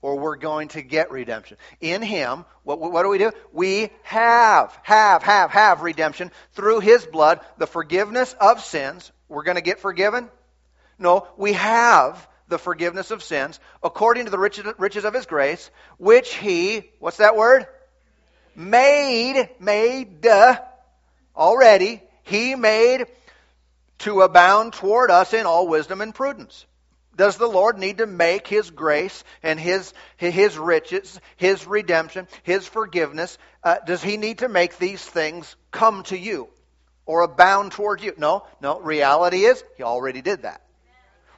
Or 0.01 0.17
we're 0.17 0.35
going 0.35 0.69
to 0.69 0.81
get 0.81 1.11
redemption. 1.11 1.57
In 1.81 2.01
Him, 2.01 2.45
what, 2.63 2.79
what 2.79 3.03
do 3.03 3.09
we 3.09 3.17
do? 3.17 3.31
We 3.51 3.89
have, 4.03 4.77
have, 4.83 5.23
have, 5.23 5.51
have 5.51 5.81
redemption 5.81 6.31
through 6.53 6.79
His 6.79 7.05
blood, 7.05 7.39
the 7.57 7.67
forgiveness 7.67 8.35
of 8.39 8.63
sins. 8.63 9.11
We're 9.27 9.43
going 9.43 9.55
to 9.55 9.61
get 9.61 9.79
forgiven? 9.79 10.29
No, 10.99 11.27
we 11.37 11.53
have 11.53 12.27
the 12.47 12.57
forgiveness 12.57 13.11
of 13.11 13.23
sins 13.23 13.59
according 13.83 14.25
to 14.25 14.31
the 14.31 14.37
riches, 14.37 15.05
of 15.05 15.13
His 15.13 15.25
grace, 15.25 15.69
which 15.97 16.33
He, 16.35 16.89
what's 16.99 17.17
that 17.17 17.35
word? 17.35 17.65
Made, 18.55 19.49
made, 19.59 20.25
uh, 20.25 20.59
already, 21.35 22.01
He 22.23 22.55
made 22.55 23.05
to 23.99 24.21
abound 24.21 24.73
toward 24.73 25.11
us 25.11 25.33
in 25.33 25.45
all 25.45 25.67
wisdom 25.67 26.01
and 26.01 26.13
prudence. 26.13 26.65
Does 27.17 27.37
the 27.37 27.47
Lord 27.47 27.79
need 27.79 27.97
to 27.97 28.05
make 28.05 28.47
His 28.47 28.69
grace 28.69 29.23
and 29.41 29.59
His, 29.59 29.91
His 30.17 30.57
riches, 30.57 31.19
His 31.35 31.65
redemption, 31.65 32.27
His 32.43 32.67
forgiveness, 32.67 33.37
uh, 33.63 33.77
does 33.85 34.03
He 34.03 34.17
need 34.17 34.39
to 34.39 34.47
make 34.47 34.77
these 34.77 35.03
things 35.03 35.55
come 35.71 36.03
to 36.03 36.17
you 36.17 36.47
or 37.07 37.21
abound 37.21 37.71
toward 37.71 38.01
you? 38.01 38.13
No, 38.17 38.45
no. 38.61 38.79
Reality 38.79 39.45
is, 39.45 39.63
He 39.77 39.83
already 39.83 40.21
did 40.21 40.43
that. 40.43 40.61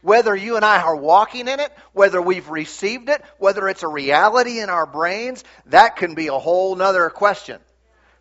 Whether 0.02 0.36
you 0.36 0.58
and 0.58 0.66
I 0.66 0.82
are 0.82 0.96
walking 0.96 1.48
in 1.48 1.60
it, 1.60 1.72
whether 1.94 2.22
we've 2.22 2.50
received 2.50 3.10
it, 3.10 3.22
whether 3.38 3.68
it's 3.68 3.84
a 3.84 3.88
reality 3.88 4.60
in 4.60 4.70
our 4.70 4.86
brains, 4.86 5.44
that 5.68 5.96
can 5.96 6.14
be 6.14 6.28
a 6.28 6.34
whole 6.34 6.76
nother 6.76 7.10
question. 7.10 7.60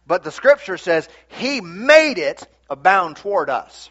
But 0.06 0.22
the 0.22 0.32
Scripture 0.32 0.78
says 0.78 1.08
He 1.26 1.60
made 1.60 2.18
it 2.18 2.46
abound 2.70 3.16
toward 3.16 3.50
us. 3.50 3.90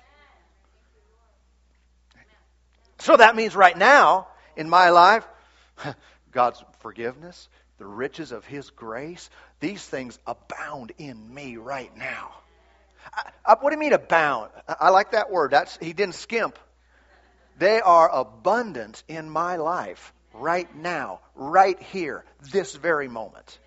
So 3.00 3.16
that 3.18 3.36
means 3.36 3.56
right 3.56 3.77
now 3.77 4.27
in 4.56 4.70
my 4.70 4.89
life, 4.89 5.27
God's 6.32 6.63
forgiveness, 6.80 7.48
the 7.77 7.86
riches 7.86 8.32
of 8.32 8.46
His 8.46 8.70
grace, 8.72 9.30
these 9.60 9.84
things 9.84 10.18
abound 10.25 10.92
in 10.98 11.34
me 11.34 11.58
right 11.58 11.96
now. 11.96 12.32
I, 13.13 13.30
I, 13.46 13.56
what 13.60 13.70
do 13.70 13.75
you 13.75 13.80
mean 13.80 13.94
abound? 13.94 14.51
I, 14.68 14.75
I 14.82 14.89
like 14.89 15.12
that 15.12 15.32
word. 15.32 15.51
That's 15.51 15.77
He 15.77 15.94
didn't 15.94 16.16
skimp. 16.16 16.58
They 17.60 17.82
are 17.82 18.10
abundant 18.10 19.04
in 19.08 19.30
my 19.30 19.56
life 19.58 20.13
right 20.34 20.74
now, 20.75 21.22
right 21.36 21.82
here, 21.82 22.24
this 22.51 22.75
very 22.75 23.08
moment. 23.08 23.60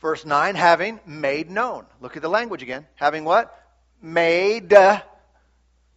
Verse 0.00 0.24
9, 0.24 0.56
having 0.56 1.00
made 1.06 1.48
known. 1.50 1.86
Look 2.00 2.16
at 2.16 2.22
the 2.22 2.28
language 2.28 2.62
again. 2.62 2.86
Having 2.96 3.24
what? 3.24 3.56
Made 4.00 4.72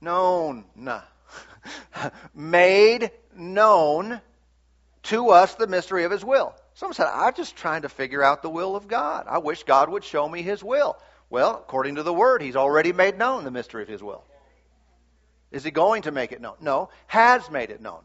known, 0.06 0.64
made 2.34 3.12
known 3.36 4.22
to 5.04 5.30
us 5.32 5.56
the 5.56 5.68
mystery 5.68 6.06
of 6.06 6.12
his 6.12 6.24
will. 6.24 6.56
Someone 6.76 6.94
said, 6.94 7.08
I'm 7.08 7.34
just 7.34 7.56
trying 7.56 7.82
to 7.82 7.90
figure 7.90 8.24
out 8.24 8.42
the 8.42 8.50
will 8.50 8.76
of 8.76 8.88
God. 8.88 9.26
I 9.30 9.40
wish 9.40 9.64
God 9.64 9.90
would 9.90 10.04
show 10.04 10.28
me 10.28 10.42
his 10.42 10.64
will. 10.64 10.98
Well, 11.30 11.52
according 11.52 11.96
to 11.96 12.04
the 12.04 12.14
word, 12.14 12.42
he's 12.42 12.56
already 12.56 12.94
made 12.94 13.18
known 13.18 13.44
the 13.44 13.52
mystery 13.52 13.84
of 13.84 13.90
his 13.90 14.02
will. 14.02 14.24
Is 15.52 15.64
he 15.64 15.72
going 15.72 16.04
to 16.04 16.12
make 16.12 16.32
it 16.32 16.42
known? 16.42 16.56
No, 16.62 16.90
has 17.08 17.50
made 17.50 17.70
it 17.70 17.82
known. 17.82 18.02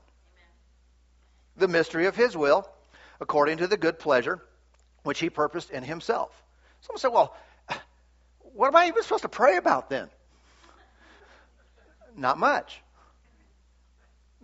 The 1.57 1.69
mystery 1.69 2.07
of 2.07 2.17
his 2.17 2.37
will, 2.37 2.69
according 3.21 3.59
to 3.59 3.67
the 3.67 3.77
good 3.77 3.99
pleasure 3.99 4.41
which 5.03 5.19
he 5.19 5.31
purposed 5.31 5.71
in 5.71 5.83
himself. 5.83 6.31
Someone 6.83 7.01
said, 7.01 7.09
Well, 7.13 7.37
what 8.55 8.69
am 8.69 8.77
I 8.77 8.89
even 8.89 9.03
supposed 9.03 9.23
to 9.23 9.29
pray 9.29 9.57
about 9.57 9.91
then? 9.91 10.09
Not 12.17 12.39
much. 12.39 12.81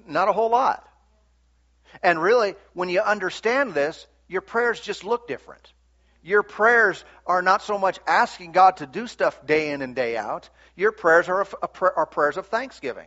Not 0.06 0.28
a 0.28 0.32
whole 0.32 0.50
lot. 0.50 0.88
And 2.02 2.20
really, 2.20 2.54
when 2.74 2.88
you 2.88 3.00
understand 3.00 3.74
this, 3.74 4.06
your 4.28 4.40
prayers 4.40 4.80
just 4.80 5.04
look 5.04 5.28
different. 5.28 5.72
Your 6.22 6.42
prayers 6.42 7.04
are 7.26 7.42
not 7.42 7.62
so 7.62 7.78
much 7.78 7.98
asking 8.06 8.52
God 8.52 8.78
to 8.78 8.86
do 8.86 9.06
stuff 9.06 9.46
day 9.46 9.70
in 9.70 9.80
and 9.82 9.94
day 9.94 10.16
out. 10.16 10.48
Your 10.74 10.92
prayers 10.92 11.28
are, 11.28 11.46
are 11.96 12.06
prayers 12.06 12.36
of 12.36 12.48
thanksgiving. 12.48 13.06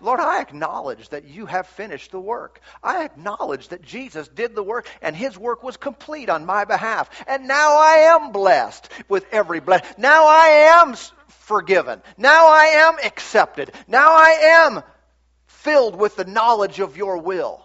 Lord, 0.00 0.20
I 0.20 0.40
acknowledge 0.40 1.08
that 1.08 1.24
you 1.24 1.46
have 1.46 1.66
finished 1.66 2.10
the 2.10 2.20
work. 2.20 2.60
I 2.82 3.04
acknowledge 3.04 3.68
that 3.68 3.82
Jesus 3.82 4.28
did 4.28 4.54
the 4.54 4.62
work 4.62 4.88
and 5.00 5.16
his 5.16 5.38
work 5.38 5.62
was 5.62 5.76
complete 5.76 6.28
on 6.28 6.46
my 6.46 6.64
behalf. 6.64 7.08
And 7.26 7.48
now 7.48 7.78
I 7.78 8.14
am 8.14 8.30
blessed 8.30 8.88
with 9.08 9.24
every 9.32 9.60
blessing. 9.60 9.94
Now 9.98 10.26
I 10.26 10.82
am 10.82 10.94
forgiven. 11.44 12.02
Now 12.16 12.48
I 12.48 12.64
am 12.86 12.96
accepted. 13.04 13.72
Now 13.86 14.12
I 14.12 14.64
am 14.66 14.82
filled 15.46 15.96
with 15.96 16.16
the 16.16 16.24
knowledge 16.24 16.80
of 16.80 16.96
your 16.96 17.18
will. 17.18 17.64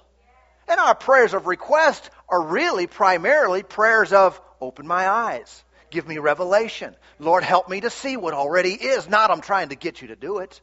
And 0.67 0.79
our 0.79 0.95
prayers 0.95 1.33
of 1.33 1.47
request 1.47 2.09
are 2.27 2.41
really 2.41 2.87
primarily 2.87 3.63
prayers 3.63 4.13
of 4.13 4.39
open 4.61 4.85
my 4.85 5.07
eyes. 5.07 5.63
Give 5.89 6.07
me 6.07 6.19
revelation. 6.19 6.95
Lord, 7.17 7.43
help 7.43 7.69
me 7.69 7.81
to 7.81 7.89
see 7.89 8.17
what 8.17 8.33
already 8.33 8.73
is. 8.73 9.09
Not 9.09 9.31
I'm 9.31 9.41
trying 9.41 9.69
to 9.69 9.75
get 9.75 10.01
you 10.01 10.09
to 10.09 10.15
do 10.15 10.39
it. 10.39 10.61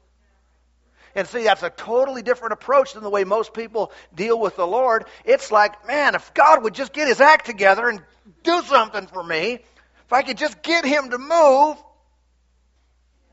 And 1.15 1.27
see, 1.27 1.45
that's 1.45 1.63
a 1.63 1.71
totally 1.71 2.23
different 2.23 2.53
approach 2.53 2.93
than 2.93 3.03
the 3.03 3.11
way 3.11 3.25
most 3.25 3.55
people 3.55 3.91
deal 4.15 4.39
with 4.39 4.57
the 4.57 4.67
Lord. 4.67 5.07
It's 5.25 5.51
like, 5.51 5.87
man, 5.87 6.15
if 6.15 6.35
God 6.35 6.63
would 6.63 6.75
just 6.75 6.93
get 6.93 7.09
his 7.09 7.23
act 7.23 7.47
together 7.47 7.89
and 7.89 8.03
do 8.43 8.63
something 8.63 9.07
for 9.07 9.25
me, 9.25 9.55
if 9.55 10.13
I 10.13 10.23
could 10.23 10.37
just 10.37 10.63
get 10.63 10.85
him 10.85 11.11
to 11.11 11.19
move. 11.19 11.77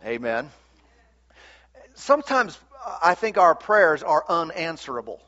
Amen. 0.04 0.50
Sometimes 1.96 2.58
I 3.02 3.16
think 3.16 3.38
our 3.38 3.56
prayers 3.56 4.04
are 4.04 4.24
unanswerable. 4.28 5.22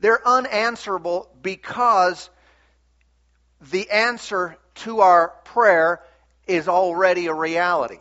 They're 0.00 0.26
unanswerable 0.26 1.28
because 1.42 2.30
the 3.70 3.90
answer 3.90 4.56
to 4.76 5.00
our 5.00 5.28
prayer 5.44 6.00
is 6.46 6.68
already 6.68 7.26
a 7.26 7.34
reality. 7.34 7.98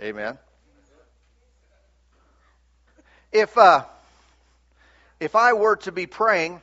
Amen 0.00 0.38
if 3.36 3.58
uh, 3.58 3.84
if 5.20 5.36
I 5.36 5.52
were 5.52 5.76
to 5.76 5.92
be 5.92 6.06
praying, 6.06 6.60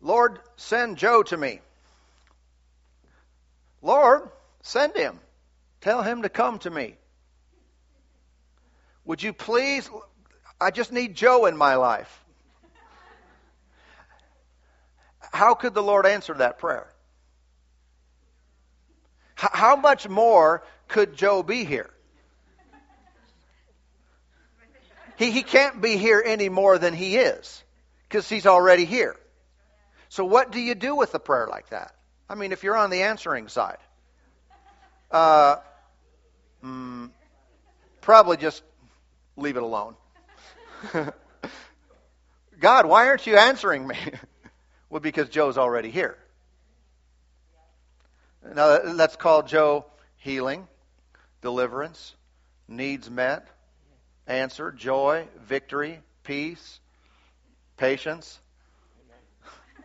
Lord, 0.00 0.38
send 0.56 0.98
Joe 0.98 1.22
to 1.24 1.36
me. 1.36 1.60
Lord, 3.80 4.28
send 4.62 4.96
him. 4.96 5.18
Tell 5.80 6.02
him 6.02 6.22
to 6.22 6.28
come 6.28 6.58
to 6.60 6.70
me. 6.70 6.96
Would 9.04 9.22
you 9.22 9.32
please? 9.32 9.90
I 10.60 10.70
just 10.70 10.92
need 10.92 11.14
Joe 11.14 11.46
in 11.46 11.56
my 11.56 11.74
life. 11.74 12.24
How 15.32 15.54
could 15.54 15.74
the 15.74 15.82
Lord 15.82 16.06
answer 16.06 16.34
that 16.34 16.58
prayer? 16.58 16.86
How 19.34 19.74
much 19.74 20.08
more 20.08 20.62
could 20.88 21.16
Joe 21.16 21.42
be 21.42 21.64
here? 21.64 21.90
He, 25.16 25.30
he 25.30 25.42
can't 25.42 25.80
be 25.80 25.96
here 25.96 26.22
any 26.24 26.48
more 26.48 26.78
than 26.78 26.94
he 26.94 27.16
is 27.16 27.62
because 28.08 28.28
he's 28.28 28.46
already 28.46 28.84
here. 28.84 29.16
So, 30.08 30.24
what 30.24 30.52
do 30.52 30.60
you 30.60 30.74
do 30.74 30.94
with 30.94 31.14
a 31.14 31.18
prayer 31.18 31.48
like 31.50 31.70
that? 31.70 31.94
I 32.28 32.34
mean, 32.34 32.52
if 32.52 32.62
you're 32.62 32.76
on 32.76 32.90
the 32.90 33.02
answering 33.02 33.48
side, 33.48 33.78
uh, 35.12 35.56
mm, 36.64 37.10
probably 38.00 38.36
just 38.36 38.62
leave 39.36 39.56
it 39.56 39.62
alone. 39.62 39.94
God, 42.60 42.86
why 42.86 43.08
aren't 43.08 43.26
you 43.26 43.36
answering 43.36 43.86
me? 43.86 43.96
well, 44.90 45.00
because 45.00 45.28
Joe's 45.28 45.58
already 45.58 45.90
here. 45.90 46.16
Now, 48.54 48.82
let's 48.82 49.16
call 49.16 49.42
Joe 49.42 49.86
healing, 50.16 50.66
deliverance, 51.42 52.14
needs 52.66 53.08
met, 53.08 53.46
answer, 54.26 54.72
joy, 54.72 55.26
victory, 55.46 56.00
peace, 56.24 56.80
patience. 57.76 58.40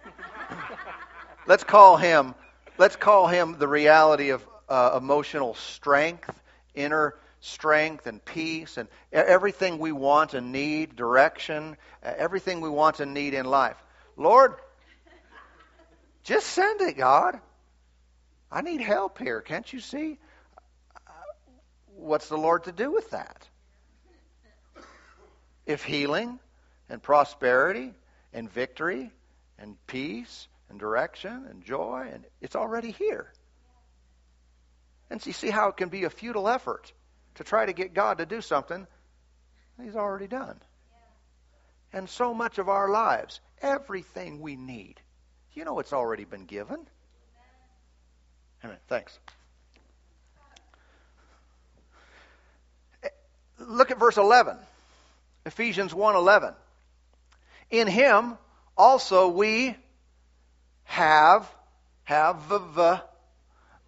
let's 1.48 1.64
call 1.64 1.98
him. 1.98 2.34
Let's 2.78 2.96
call 2.96 3.28
him 3.28 3.58
the 3.60 3.68
reality 3.68 4.30
of 4.30 4.48
uh, 4.70 4.98
emotional 4.98 5.54
strength, 5.54 6.34
inner 6.76 7.16
strength 7.40 8.08
and 8.08 8.24
peace, 8.24 8.78
and 8.78 8.88
everything 9.12 9.78
we 9.78 9.92
want 9.92 10.34
and 10.34 10.52
need, 10.52 10.96
direction, 10.96 11.78
everything 12.04 12.62
we 12.62 12.70
want 12.70 13.00
and 13.00 13.14
need 13.14 13.34
in 13.34 13.46
life. 13.46 13.78
Lord, 14.16 14.56
just 16.24 16.48
send 16.48 16.82
it, 16.82 16.98
God. 16.98 17.40
I 18.52 18.62
need 18.62 18.82
help 18.82 19.20
here. 19.20 19.42
Can't 19.42 19.72
you 19.72 19.80
see? 19.80 20.18
What's 21.96 22.30
the 22.30 22.38
Lord 22.38 22.66
to 22.66 22.72
do 22.72 22.92
with 22.92 23.12
that? 23.12 23.48
If 25.66 25.84
healing 25.84 26.40
and 26.90 27.02
prosperity 27.02 27.94
and 28.34 28.52
victory 28.52 29.12
and 29.60 29.76
peace 29.88 30.48
and 30.70 30.80
direction 30.80 31.46
and 31.50 31.64
joy 31.64 32.10
and 32.14 32.26
it's 32.42 32.56
already 32.56 32.92
here. 32.92 33.32
And 35.10 35.22
so 35.22 35.28
you 35.28 35.34
see 35.34 35.50
how 35.50 35.70
it 35.70 35.78
can 35.78 35.90
be 35.90 36.04
a 36.04 36.10
futile 36.10 36.50
effort 36.50 36.92
to 37.36 37.44
try 37.44 37.66
to 37.66 37.74
get 37.74 37.94
God 37.94 38.18
to 38.18 38.26
do 38.26 38.42
something 38.42 38.88
He's 39.84 39.96
already 39.96 40.28
done. 40.28 40.60
And 41.94 42.10
so 42.10 42.34
much 42.34 42.58
of 42.58 42.68
our 42.68 42.90
lives, 42.90 43.40
everything 43.62 44.42
we 44.42 44.56
need, 44.56 45.00
you 45.54 45.66
know 45.66 45.80
it's 45.80 45.94
already 45.94 46.26
been 46.26 46.46
given. 46.46 46.78
Amen. 48.64 48.78
Thanks. 48.88 49.18
Look 53.60 53.92
at 53.92 54.00
verse 54.00 54.18
11. 54.18 54.58
Ephesians 55.46 55.94
1:11. 55.94 56.56
In 57.70 57.88
him 57.88 58.38
also 58.78 59.30
we 59.30 59.76
have 60.84 61.50
have 62.04 62.48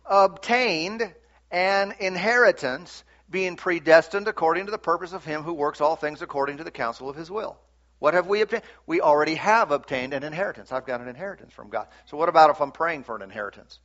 obtained 0.09 1.13
an 1.51 1.93
inheritance 1.99 3.03
being 3.29 3.55
predestined 3.55 4.27
according 4.27 4.65
to 4.65 4.71
the 4.71 4.77
purpose 4.77 5.13
of 5.13 5.23
him 5.23 5.43
who 5.43 5.53
works 5.53 5.81
all 5.81 5.95
things 5.95 6.21
according 6.21 6.57
to 6.57 6.63
the 6.63 6.71
counsel 6.71 7.09
of 7.09 7.15
his 7.15 7.29
will. 7.29 7.57
What 7.99 8.13
have 8.13 8.27
we 8.27 8.41
obtained? 8.41 8.63
We 8.87 9.01
already 9.01 9.35
have 9.35 9.71
obtained 9.71 10.13
an 10.13 10.23
inheritance. 10.23 10.71
I've 10.71 10.85
got 10.85 11.01
an 11.01 11.07
inheritance 11.07 11.53
from 11.53 11.69
God. 11.69 11.87
So 12.05 12.17
what 12.17 12.29
about 12.29 12.49
if 12.49 12.61
I'm 12.61 12.71
praying 12.71 13.03
for 13.03 13.15
an 13.15 13.21
inheritance? 13.21 13.79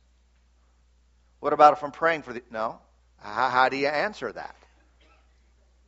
What 1.41 1.53
about 1.53 1.73
if 1.73 1.83
I'm 1.83 1.91
praying 1.91 2.23
for 2.23 2.33
the. 2.33 2.41
No. 2.49 2.79
How, 3.17 3.49
how 3.49 3.69
do 3.69 3.77
you 3.77 3.87
answer 3.87 4.31
that? 4.31 4.55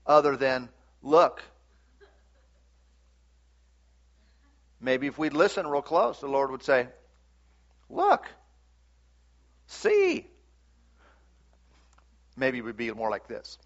Other 0.06 0.36
than, 0.36 0.70
look. 1.01 1.41
Maybe 4.79 5.08
if 5.08 5.17
we'd 5.17 5.34
listen 5.34 5.65
real 5.65 5.82
close, 5.82 6.20
the 6.20 6.27
Lord 6.27 6.51
would 6.51 6.63
say, 6.63 6.88
look. 7.89 8.27
See. 9.68 10.26
Maybe 12.36 12.60
it 12.60 12.62
would 12.62 12.77
be 12.77 12.92
more 12.92 13.10
like 13.10 13.27
this 13.27 13.58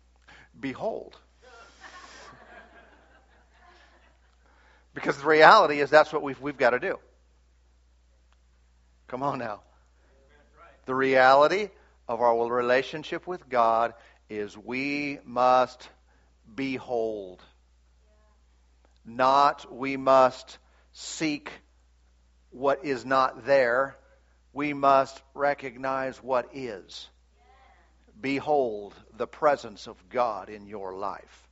Behold. 0.60 1.18
because 4.94 5.18
the 5.18 5.26
reality 5.26 5.80
is 5.80 5.90
that's 5.90 6.12
what 6.12 6.22
we've, 6.22 6.40
we've 6.40 6.58
got 6.58 6.72
to 6.72 6.80
do. 6.80 7.00
Come 9.08 9.24
on 9.24 9.40
now. 9.40 9.62
The 10.86 10.96
reality 10.96 11.70
of 12.08 12.22
our 12.22 12.50
relationship 12.50 13.28
with 13.28 13.48
God 13.48 13.94
is 14.30 14.58
we 14.58 15.20
must 15.26 15.88
behold. 16.56 17.44
Not 19.06 19.74
we 19.74 19.98
must 19.98 20.58
seek 20.94 21.52
what 22.52 22.86
is 22.86 23.06
not 23.06 23.46
there. 23.46 23.98
We 24.54 24.74
must 24.74 25.22
recognize 25.34 26.22
what 26.22 26.50
is. 26.54 27.10
Behold 28.20 28.94
the 29.16 29.28
presence 29.28 29.88
of 29.88 30.10
God 30.10 30.50
in 30.50 30.68
your 30.68 30.94
life. 30.94 31.48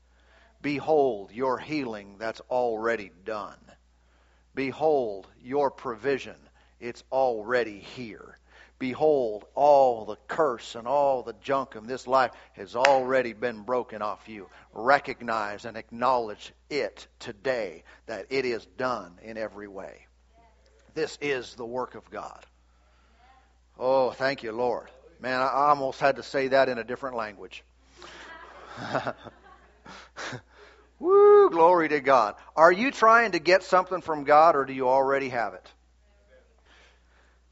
Behold 0.62 1.32
your 1.32 1.58
healing 1.58 2.18
that's 2.20 2.42
already 2.50 3.12
done. 3.24 3.60
Behold 4.54 5.28
your 5.42 5.72
provision. 5.72 6.36
It's 6.80 7.04
already 7.12 7.80
here. 7.80 8.38
Behold, 8.78 9.46
all 9.56 10.06
the 10.06 10.16
curse 10.28 10.76
and 10.76 10.88
all 10.88 11.22
the 11.22 11.36
junk 11.42 11.76
of 11.76 11.88
this 11.88 12.08
life 12.08 12.32
has 12.54 12.76
already 12.76 13.34
been 13.34 13.64
broken 13.64 14.02
off 14.02 14.30
you. 14.30 14.48
Recognize 14.74 15.66
and 15.66 15.76
acknowledge 15.76 16.54
it 16.70 17.08
today 17.20 17.84
that 18.06 18.28
it 18.30 18.46
is 18.46 18.66
done 18.66 19.20
in 19.22 19.38
every 19.38 19.68
way. 19.68 20.08
This 20.94 21.18
is 21.22 21.56
the 21.56 21.66
work 21.66 21.96
of 21.96 22.10
God. 22.10 22.46
Oh, 23.80 24.12
thank 24.12 24.44
you, 24.44 24.52
Lord. 24.52 24.90
Man, 25.22 25.40
I 25.40 25.50
almost 25.70 26.02
had 26.02 26.18
to 26.18 26.24
say 26.24 26.50
that 26.50 26.68
in 26.68 26.78
a 26.78 26.84
different 26.84 27.16
language. 27.16 27.64
Woo, 31.00 31.50
glory 31.50 31.88
to 31.90 32.02
God. 32.02 32.36
Are 32.58 32.72
you 32.72 32.92
trying 32.92 33.32
to 33.32 33.40
get 33.40 33.64
something 33.64 34.02
from 34.02 34.26
God 34.26 34.58
or 34.58 34.66
do 34.66 34.74
you 34.74 34.90
already 34.90 35.30
have 35.30 35.54
it? 35.54 35.66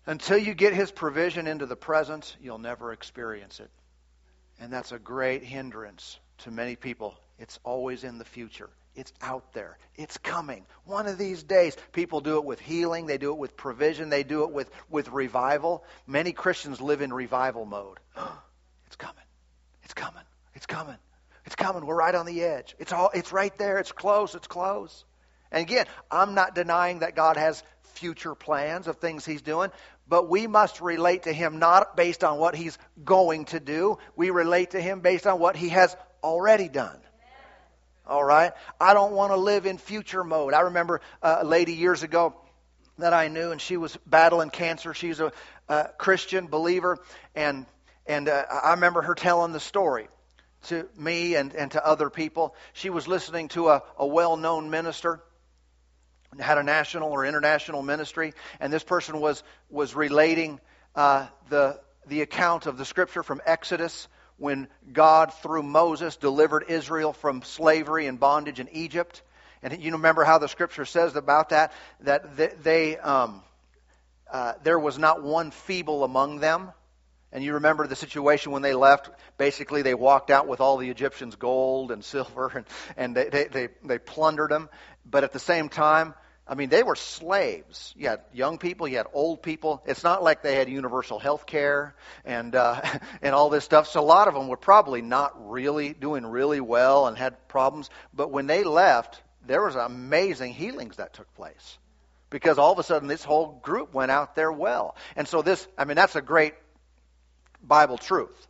Until 0.05 0.37
you 0.37 0.53
get 0.53 0.73
His 0.73 0.91
provision 0.91 1.47
into 1.47 1.65
the 1.65 1.75
present, 1.77 2.35
you'll 2.41 2.59
never 2.59 2.91
experience 2.91 3.61
it. 3.61 3.69
And 4.59 4.71
that's 4.71 4.91
a 4.91 4.99
great 4.99 5.43
hindrance 5.43 6.19
to 6.39 6.51
many 6.51 6.75
people. 6.75 7.17
It's 7.39 7.59
always 7.63 8.03
in 8.03 8.17
the 8.17 8.25
future. 8.25 8.69
It's 8.97 9.13
out 9.21 9.53
there. 9.53 9.77
It's 9.95 10.17
coming. 10.17 10.65
One 10.83 11.05
of 11.05 11.19
these 11.19 11.43
days, 11.43 11.77
people 11.91 12.19
do 12.19 12.37
it 12.37 12.45
with 12.45 12.59
healing. 12.59 13.05
They 13.05 13.19
do 13.19 13.31
it 13.31 13.37
with 13.37 13.55
provision. 13.55 14.09
They 14.09 14.23
do 14.23 14.43
it 14.43 14.51
with, 14.51 14.71
with 14.89 15.09
revival. 15.09 15.83
Many 16.07 16.31
Christians 16.31 16.81
live 16.81 17.01
in 17.01 17.13
revival 17.13 17.65
mode. 17.65 17.99
it's 18.87 18.95
coming. 18.95 19.23
It's 19.83 19.93
coming. 19.93 20.23
It's 20.55 20.65
coming. 20.65 20.97
It's 21.45 21.55
coming. 21.55 21.85
We're 21.85 21.95
right 21.95 22.15
on 22.15 22.25
the 22.25 22.43
edge. 22.43 22.75
It's 22.79 22.91
all 22.91 23.11
it's 23.13 23.31
right 23.31 23.55
there. 23.59 23.77
It's 23.77 23.91
close. 23.91 24.33
It's 24.33 24.47
close. 24.47 25.05
And 25.51 25.61
again, 25.61 25.85
I'm 26.09 26.33
not 26.33 26.55
denying 26.55 26.99
that 26.99 27.15
God 27.15 27.37
has 27.37 27.63
future 27.93 28.33
plans 28.33 28.87
of 28.87 28.97
things 28.97 29.25
he's 29.25 29.43
doing, 29.43 29.69
but 30.07 30.27
we 30.27 30.47
must 30.47 30.81
relate 30.81 31.23
to 31.23 31.33
him 31.33 31.59
not 31.59 31.95
based 31.95 32.23
on 32.23 32.39
what 32.39 32.55
he's 32.55 32.77
going 33.05 33.45
to 33.45 33.59
do. 33.59 33.99
We 34.15 34.31
relate 34.31 34.71
to 34.71 34.81
him 34.81 35.01
based 35.01 35.27
on 35.27 35.39
what 35.39 35.55
he 35.55 35.69
has 35.69 35.95
already 36.23 36.67
done. 36.67 36.99
All 38.07 38.23
right? 38.23 38.53
I 38.79 38.93
don't 38.93 39.13
want 39.13 39.31
to 39.31 39.37
live 39.37 39.65
in 39.65 39.77
future 39.77 40.23
mode. 40.23 40.53
I 40.53 40.61
remember 40.61 41.01
a 41.21 41.43
lady 41.43 41.73
years 41.73 42.03
ago 42.03 42.35
that 42.97 43.13
I 43.13 43.27
knew, 43.27 43.51
and 43.51 43.61
she 43.61 43.77
was 43.77 43.97
battling 44.05 44.49
cancer. 44.49 44.93
She's 44.93 45.19
a, 45.19 45.31
a 45.67 45.89
Christian 45.97 46.47
believer, 46.47 46.97
and 47.35 47.65
and 48.05 48.29
uh, 48.29 48.43
I 48.63 48.71
remember 48.71 49.01
her 49.01 49.15
telling 49.15 49.51
the 49.51 49.59
story 49.59 50.07
to 50.67 50.87
me 50.97 51.35
and, 51.35 51.53
and 51.53 51.71
to 51.71 51.85
other 51.85 52.09
people. 52.09 52.55
She 52.73 52.89
was 52.89 53.07
listening 53.07 53.49
to 53.49 53.67
a, 53.67 53.83
a 53.97 54.07
well 54.07 54.37
known 54.37 54.69
minister 54.69 55.21
had 56.39 56.57
a 56.57 56.63
national 56.63 57.11
or 57.11 57.25
international 57.25 57.81
ministry, 57.81 58.33
and 58.59 58.71
this 58.71 58.83
person 58.83 59.19
was 59.19 59.43
was 59.69 59.95
relating 59.95 60.59
uh, 60.95 61.27
the 61.49 61.79
the 62.07 62.21
account 62.21 62.65
of 62.65 62.77
the 62.77 62.85
scripture 62.85 63.23
from 63.23 63.41
Exodus 63.45 64.07
when 64.37 64.67
God 64.91 65.33
through 65.33 65.63
Moses 65.63 66.15
delivered 66.15 66.65
Israel 66.67 67.13
from 67.13 67.41
slavery 67.43 68.07
and 68.07 68.19
bondage 68.19 68.59
in 68.59 68.69
Egypt. 68.69 69.21
And 69.63 69.81
you 69.81 69.91
remember 69.93 70.23
how 70.23 70.37
the 70.37 70.47
scripture 70.47 70.85
says 70.85 71.15
about 71.15 71.49
that 71.49 71.73
that 72.01 72.63
they 72.63 72.97
um, 72.97 73.43
uh, 74.31 74.53
there 74.63 74.79
was 74.79 74.97
not 74.99 75.23
one 75.23 75.51
feeble 75.51 76.03
among 76.03 76.39
them. 76.39 76.71
And 77.31 77.43
you 77.43 77.55
remember 77.55 77.87
the 77.87 77.95
situation 77.95 78.51
when 78.51 78.61
they 78.61 78.73
left. 78.73 79.09
Basically, 79.37 79.81
they 79.81 79.93
walked 79.93 80.31
out 80.31 80.47
with 80.47 80.61
all 80.61 80.77
the 80.77 80.89
Egyptians' 80.89 81.35
gold 81.35 81.91
and 81.91 82.03
silver, 82.05 82.51
and, 82.55 82.65
and 82.95 83.15
they, 83.15 83.29
they, 83.29 83.45
they, 83.45 83.67
they 83.83 83.99
plundered 83.99 84.49
them. 84.49 84.69
But 85.05 85.23
at 85.23 85.33
the 85.33 85.39
same 85.39 85.69
time, 85.69 86.13
I 86.49 86.55
mean, 86.55 86.69
they 86.69 86.83
were 86.83 86.95
slaves. 86.95 87.93
You 87.97 88.07
had 88.07 88.21
young 88.33 88.57
people, 88.57 88.87
you 88.87 88.97
had 88.97 89.07
old 89.13 89.43
people. 89.43 89.83
It's 89.85 90.03
not 90.03 90.23
like 90.23 90.41
they 90.41 90.55
had 90.55 90.69
universal 90.69 91.19
health 91.19 91.45
care 91.45 91.95
and, 92.23 92.55
uh, 92.55 92.81
and 93.21 93.35
all 93.35 93.49
this 93.49 93.65
stuff. 93.65 93.87
So 93.87 93.99
a 93.99 94.01
lot 94.01 94.27
of 94.27 94.33
them 94.33 94.47
were 94.47 94.57
probably 94.57 95.01
not 95.01 95.49
really 95.49 95.93
doing 95.93 96.25
really 96.25 96.61
well 96.61 97.07
and 97.07 97.17
had 97.17 97.47
problems. 97.49 97.89
But 98.13 98.31
when 98.31 98.47
they 98.47 98.63
left, 98.63 99.21
there 99.45 99.63
was 99.63 99.75
amazing 99.75 100.53
healings 100.53 100.97
that 100.97 101.13
took 101.13 101.33
place 101.35 101.77
because 102.29 102.57
all 102.57 102.71
of 102.71 102.79
a 102.79 102.83
sudden 102.83 103.07
this 103.07 103.23
whole 103.23 103.59
group 103.61 103.93
went 103.93 104.11
out 104.11 104.35
there 104.35 104.51
well. 104.51 104.95
And 105.15 105.27
so 105.27 105.41
this, 105.41 105.67
I 105.77 105.85
mean, 105.85 105.95
that's 105.95 106.15
a 106.15 106.21
great 106.21 106.53
Bible 107.61 107.97
truth. 107.97 108.47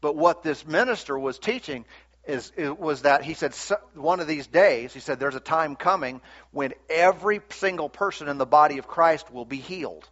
But 0.00 0.16
what 0.16 0.42
this 0.42 0.66
minister 0.66 1.18
was 1.18 1.38
teaching 1.38 1.84
is, 2.26 2.52
was 2.56 3.02
that 3.02 3.22
he 3.22 3.34
said 3.34 3.54
one 3.94 4.20
of 4.20 4.26
these 4.26 4.46
days 4.46 4.92
he 4.92 5.00
said 5.00 5.20
there's 5.20 5.34
a 5.34 5.40
time 5.40 5.76
coming 5.76 6.20
when 6.50 6.74
every 6.90 7.40
single 7.50 7.88
person 7.88 8.28
in 8.28 8.38
the 8.38 8.46
body 8.46 8.78
of 8.78 8.86
Christ 8.86 9.32
will 9.32 9.44
be 9.44 9.58
healed. 9.58 10.08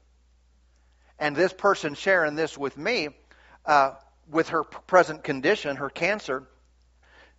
And 1.18 1.37
this 1.37 1.53
person 1.53 1.94
sharing 1.94 2.35
this 2.35 2.59
with 2.59 2.77
me, 2.77 3.09
uh, 3.66 3.92
with 4.31 4.50
her 4.50 4.64
present 4.64 5.22
condition, 5.24 5.77
her 5.77 5.90
cancer, 5.90 6.44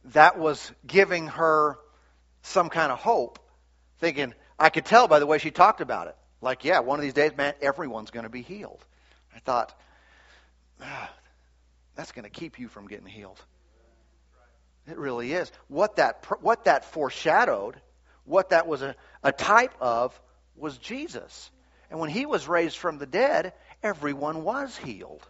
that 0.05 0.37
was 0.37 0.71
giving 0.85 1.27
her 1.27 1.77
some 2.43 2.69
kind 2.69 2.91
of 2.91 2.99
hope, 2.99 3.39
thinking 3.99 4.33
I 4.57 4.69
could 4.69 4.85
tell 4.85 5.07
by 5.07 5.19
the 5.19 5.25
way 5.25 5.39
she 5.39 5.51
talked 5.51 5.81
about 5.81 6.07
it. 6.07 6.15
Like, 6.41 6.63
yeah, 6.63 6.79
one 6.79 6.99
of 6.99 7.03
these 7.03 7.13
days, 7.13 7.35
man, 7.35 7.53
everyone's 7.61 8.11
going 8.11 8.25
to 8.25 8.29
be 8.29 8.41
healed. 8.41 8.85
I 9.35 9.39
thought, 9.39 9.77
ah, 10.81 11.11
that's 11.95 12.11
going 12.11 12.23
to 12.23 12.29
keep 12.29 12.59
you 12.59 12.67
from 12.67 12.87
getting 12.87 13.07
healed. 13.07 13.41
It 14.87 14.97
really 14.97 15.33
is. 15.33 15.51
What 15.67 15.95
that, 15.97 16.25
what 16.41 16.65
that 16.65 16.85
foreshadowed, 16.85 17.75
what 18.25 18.49
that 18.49 18.67
was 18.67 18.81
a, 18.81 18.95
a 19.23 19.31
type 19.31 19.73
of, 19.79 20.19
was 20.55 20.77
Jesus. 20.77 21.49
And 21.89 21.99
when 21.99 22.09
he 22.09 22.25
was 22.25 22.47
raised 22.47 22.77
from 22.77 22.97
the 22.97 23.05
dead, 23.05 23.53
everyone 23.83 24.43
was 24.43 24.75
healed. 24.77 25.27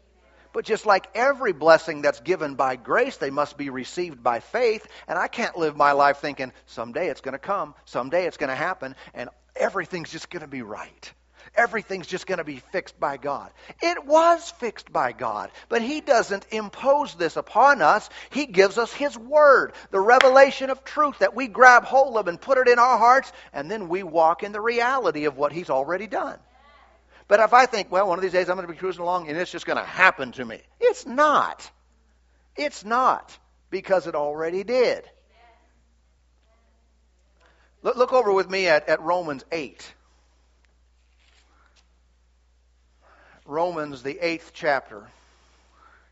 But 0.54 0.66
just 0.66 0.86
like 0.86 1.10
every 1.16 1.52
blessing 1.52 2.02
that's 2.02 2.22
given 2.22 2.56
by 2.56 2.78
grace, 2.78 3.18
they 3.18 3.30
must 3.30 3.58
be 3.58 3.70
received 3.70 4.24
by 4.24 4.40
faith. 4.40 4.88
And 5.08 5.18
I 5.18 5.28
can't 5.28 5.58
live 5.58 5.76
my 5.76 5.92
life 5.92 6.18
thinking, 6.18 6.54
someday 6.68 7.10
it's 7.10 7.22
going 7.22 7.34
to 7.34 7.40
come, 7.40 7.76
someday 7.86 8.26
it's 8.26 8.38
going 8.38 8.50
to 8.50 8.56
happen, 8.56 8.96
and 9.14 9.30
everything's 9.56 10.12
just 10.12 10.30
going 10.30 10.42
to 10.42 10.48
be 10.48 10.62
right 10.62 11.14
everything's 11.58 12.08
just 12.08 12.28
going 12.28 12.38
to 12.38 12.44
be 12.44 12.58
fixed 12.72 13.00
by 13.00 13.18
God. 13.18 13.52
It 13.82 14.06
was 14.06 14.52
fixed 14.52 14.92
by 14.92 15.12
God, 15.12 15.52
but 15.70 15.82
He 15.82 16.02
doesn't 16.02 16.46
impose 16.52 17.16
this 17.16 17.38
upon 17.38 17.82
us. 17.82 18.10
He 18.30 18.46
gives 18.46 18.78
us 18.78 18.94
His 18.94 19.18
Word, 19.18 19.74
the 19.92 20.00
revelation 20.00 20.70
of 20.70 20.84
truth 20.84 21.20
that 21.20 21.36
we 21.36 21.48
grab 21.48 21.84
hold 21.84 22.18
of 22.18 22.28
and 22.28 22.40
put 22.40 22.58
it 22.58 22.68
in 22.68 22.80
our 22.80 22.98
hearts, 22.98 23.32
and 23.54 23.70
then 23.70 23.90
we 23.90 24.04
walk 24.04 24.44
in 24.44 24.52
the 24.52 24.62
reality 24.62 25.26
of 25.26 25.38
what 25.38 25.52
He's 25.52 25.70
already 25.70 26.08
done. 26.08 26.40
But 27.28 27.40
if 27.40 27.54
I 27.54 27.66
think, 27.66 27.92
well, 27.92 28.08
one 28.08 28.20
of 28.20 28.22
these 28.22 28.34
days 28.34 28.50
I'm 28.50 28.56
going 28.56 28.68
to 28.68 28.74
be 28.74 28.78
cruising 28.78 29.02
along 29.02 29.30
and 29.30 29.38
it's 29.38 29.52
just 29.52 29.66
going 29.66 29.78
to 29.78 29.84
happen 29.84 30.32
to 30.34 30.46
me, 30.46 30.62
it's 30.80 31.06
not. 31.06 31.70
It's 32.56 32.86
not 32.86 33.38
because 33.70 34.08
it 34.08 34.16
already 34.16 34.64
did. 34.64 35.04
Look, 37.82 38.14
over 38.14 38.32
with 38.32 38.50
me 38.50 38.68
at, 38.68 38.90
at 38.90 39.02
Romans 39.02 39.46
8. 39.52 39.94
Romans, 43.46 44.02
the 44.02 44.18
eighth 44.20 44.52
chapter. 44.54 45.04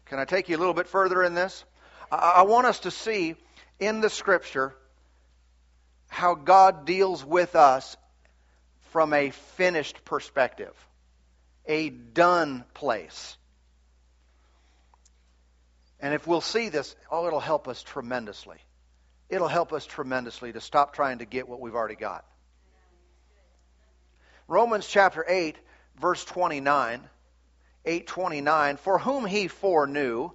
Can 0.06 0.20
I 0.20 0.26
take 0.26 0.50
you 0.50 0.58
a 0.58 0.60
little 0.60 0.74
bit 0.74 0.88
further 0.88 1.24
in 1.24 1.34
this? 1.34 1.64
I, 2.12 2.44
want 2.44 2.68
us 2.68 2.82
to 2.82 2.92
see 2.92 3.36
in 3.80 4.02
the 4.02 4.10
scripture 4.10 4.76
how 6.08 6.36
God 6.36 6.86
deals 6.86 7.26
with 7.26 7.56
us 7.56 7.98
from 8.92 9.14
a 9.14 9.32
finished 9.32 10.06
perspective, 10.06 10.74
a 11.66 11.90
done 11.90 12.66
place. 12.76 13.36
And 16.00 16.14
if 16.14 16.28
we'll 16.28 16.42
see 16.42 16.70
this, 16.70 16.96
oh, 17.10 17.26
it'll 17.26 17.40
help 17.40 17.68
us 17.68 17.82
tremendously. 17.82 18.58
It'll 19.30 19.48
help 19.48 19.74
us 19.74 19.88
tremendously 19.88 20.54
to 20.54 20.62
stop 20.62 20.94
trying 20.94 21.18
to 21.20 21.26
get 21.26 21.48
what 21.48 21.60
we've 21.60 21.74
already 21.74 21.96
got. 21.96 22.26
Romans 24.48 24.86
chapter 24.86 25.26
8, 25.28 25.56
verse 26.00 26.24
29 26.26 27.10
8:29 27.86 28.80
For 28.80 29.00
whom 29.00 29.26
he 29.26 29.48
foreknew 29.48 30.32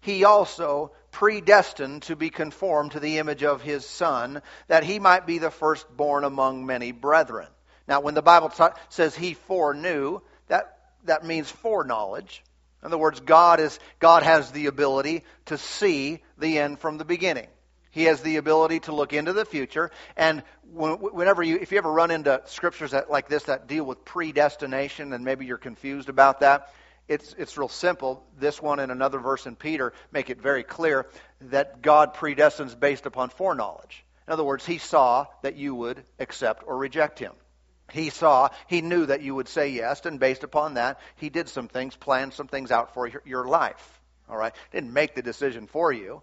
he 0.00 0.24
also 0.24 0.92
predestined 1.10 2.02
to 2.02 2.16
be 2.16 2.30
conformed 2.30 2.92
to 2.92 3.00
the 3.00 3.18
image 3.18 3.42
of 3.42 3.62
his 3.62 3.86
son 3.86 4.42
that 4.68 4.84
he 4.84 4.98
might 4.98 5.26
be 5.26 5.38
the 5.38 5.50
firstborn 5.50 6.24
among 6.24 6.66
many 6.66 6.92
brethren. 6.92 7.48
Now 7.88 8.00
when 8.00 8.14
the 8.14 8.22
Bible 8.22 8.52
says 8.88 9.14
he 9.14 9.34
foreknew 9.34 10.20
that 10.48 10.78
that 11.04 11.24
means 11.24 11.50
foreknowledge. 11.50 12.42
In 12.82 12.86
other 12.86 12.98
words, 12.98 13.20
God 13.20 13.60
is 13.60 13.78
God 13.98 14.22
has 14.22 14.50
the 14.52 14.66
ability 14.66 15.24
to 15.46 15.58
see 15.58 16.22
the 16.38 16.58
end 16.58 16.78
from 16.78 16.98
the 16.98 17.04
beginning. 17.04 17.48
He 17.90 18.04
has 18.04 18.20
the 18.20 18.36
ability 18.36 18.80
to 18.80 18.94
look 18.94 19.14
into 19.14 19.32
the 19.32 19.46
future. 19.46 19.90
And 20.18 20.42
whenever 20.70 21.42
you, 21.42 21.58
if 21.58 21.72
you 21.72 21.78
ever 21.78 21.90
run 21.90 22.10
into 22.10 22.42
scriptures 22.44 22.90
that, 22.90 23.10
like 23.10 23.26
this 23.26 23.44
that 23.44 23.68
deal 23.68 23.84
with 23.84 24.04
predestination, 24.04 25.14
and 25.14 25.24
maybe 25.24 25.46
you're 25.46 25.56
confused 25.56 26.10
about 26.10 26.40
that, 26.40 26.74
it's, 27.08 27.34
it's 27.38 27.56
real 27.56 27.68
simple. 27.68 28.24
This 28.38 28.60
one 28.60 28.80
and 28.80 28.90
another 28.90 29.18
verse 29.18 29.46
in 29.46 29.56
Peter 29.56 29.92
make 30.12 30.30
it 30.30 30.40
very 30.40 30.62
clear 30.64 31.06
that 31.42 31.82
God 31.82 32.14
predestines 32.14 32.78
based 32.78 33.06
upon 33.06 33.30
foreknowledge. 33.30 34.04
In 34.26 34.32
other 34.32 34.44
words, 34.44 34.66
he 34.66 34.78
saw 34.78 35.26
that 35.42 35.56
you 35.56 35.74
would 35.74 36.02
accept 36.18 36.64
or 36.66 36.76
reject 36.76 37.18
him. 37.18 37.32
He 37.92 38.10
saw, 38.10 38.48
he 38.66 38.80
knew 38.80 39.06
that 39.06 39.22
you 39.22 39.36
would 39.36 39.46
say 39.46 39.68
yes, 39.68 40.04
and 40.04 40.18
based 40.18 40.42
upon 40.42 40.74
that, 40.74 40.98
he 41.16 41.30
did 41.30 41.48
some 41.48 41.68
things, 41.68 41.94
planned 41.94 42.34
some 42.34 42.48
things 42.48 42.72
out 42.72 42.94
for 42.94 43.08
your, 43.24 43.46
life. 43.46 44.00
All 44.28 44.36
right? 44.36 44.52
Didn't 44.72 44.92
make 44.92 45.14
the 45.14 45.22
decision 45.22 45.68
for 45.68 45.92
you. 45.92 46.22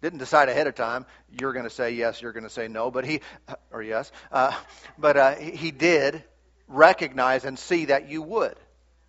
Didn't 0.00 0.20
decide 0.20 0.48
ahead 0.48 0.68
of 0.68 0.76
time, 0.76 1.06
you're 1.40 1.52
going 1.52 1.64
to 1.64 1.70
say 1.70 1.92
yes, 1.92 2.22
you're 2.22 2.32
going 2.32 2.44
to 2.44 2.50
say 2.50 2.68
no, 2.68 2.90
but 2.90 3.04
he, 3.04 3.20
or 3.72 3.82
yes, 3.82 4.10
uh, 4.30 4.52
but 4.98 5.16
uh, 5.16 5.34
he 5.36 5.70
did 5.70 6.24
recognize 6.66 7.44
and 7.44 7.58
see 7.58 7.86
that 7.86 8.08
you 8.08 8.22
would. 8.22 8.56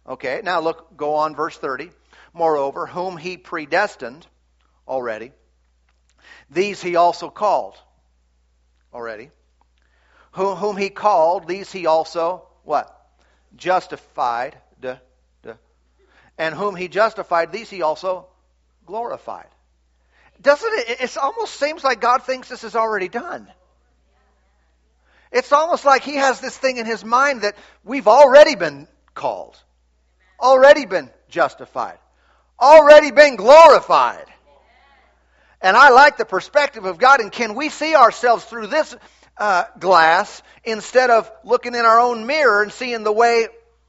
Okay, 0.08 0.42
now 0.44 0.60
look, 0.60 0.98
go 0.98 1.16
on, 1.16 1.36
verse 1.36 1.58
30. 1.58 1.90
Moreover, 2.34 2.86
whom 2.88 3.16
he 3.16 3.38
predestined 3.38 4.26
already, 4.88 5.32
these 6.50 6.82
he 6.82 6.96
also 6.96 7.30
called 7.30 7.78
already. 8.94 9.30
Whom, 10.34 10.78
he 10.78 10.90
called, 10.90 11.48
these 11.48 11.72
he 11.72 11.86
also, 11.86 12.48
what? 12.64 12.90
Justified. 13.56 14.58
Duh, 14.82 14.98
duh. 15.44 15.54
And 16.40 16.56
whom 16.56 16.76
he 16.76 16.88
justified, 16.88 17.52
these 17.52 17.70
he 17.70 17.84
also 17.84 18.28
glorified. 18.88 19.48
Doesn't 20.42 20.74
it? 20.74 21.02
It 21.02 21.18
almost 21.18 21.54
seems 21.54 21.84
like 21.84 22.02
God 22.02 22.24
thinks 22.24 22.50
this 22.50 22.64
is 22.64 22.76
already 22.76 23.10
done. 23.10 23.48
It's 25.32 25.52
almost 25.52 25.86
like 25.86 26.04
he 26.04 26.16
has 26.16 26.42
this 26.42 26.58
thing 26.58 26.78
in 26.78 26.88
his 26.88 27.06
mind 27.06 27.42
that 27.42 27.56
we've 27.84 28.08
already 28.08 28.56
been 28.56 28.88
called 29.14 29.56
already 30.44 30.86
been 30.86 31.10
justified, 31.30 31.98
already 32.60 33.12
been 33.12 33.36
glorified. 33.38 34.26
And 35.62 35.78
I 35.78 35.90
like 35.90 36.18
the 36.18 36.26
perspective 36.26 36.86
of 36.86 36.98
God. 36.98 37.22
And 37.22 37.32
can 37.32 37.56
we 37.56 37.70
see 37.70 37.96
ourselves 37.96 38.44
through 38.44 38.68
this 38.68 38.96
uh, 39.38 39.64
glass 39.80 40.44
instead 40.66 41.10
of 41.10 41.32
looking 41.46 41.74
in 41.74 41.86
our 41.86 42.00
own 42.00 42.28
mirror 42.28 42.62
and 42.62 42.72
seeing 42.72 43.04
the 43.04 43.14
way 43.14 43.48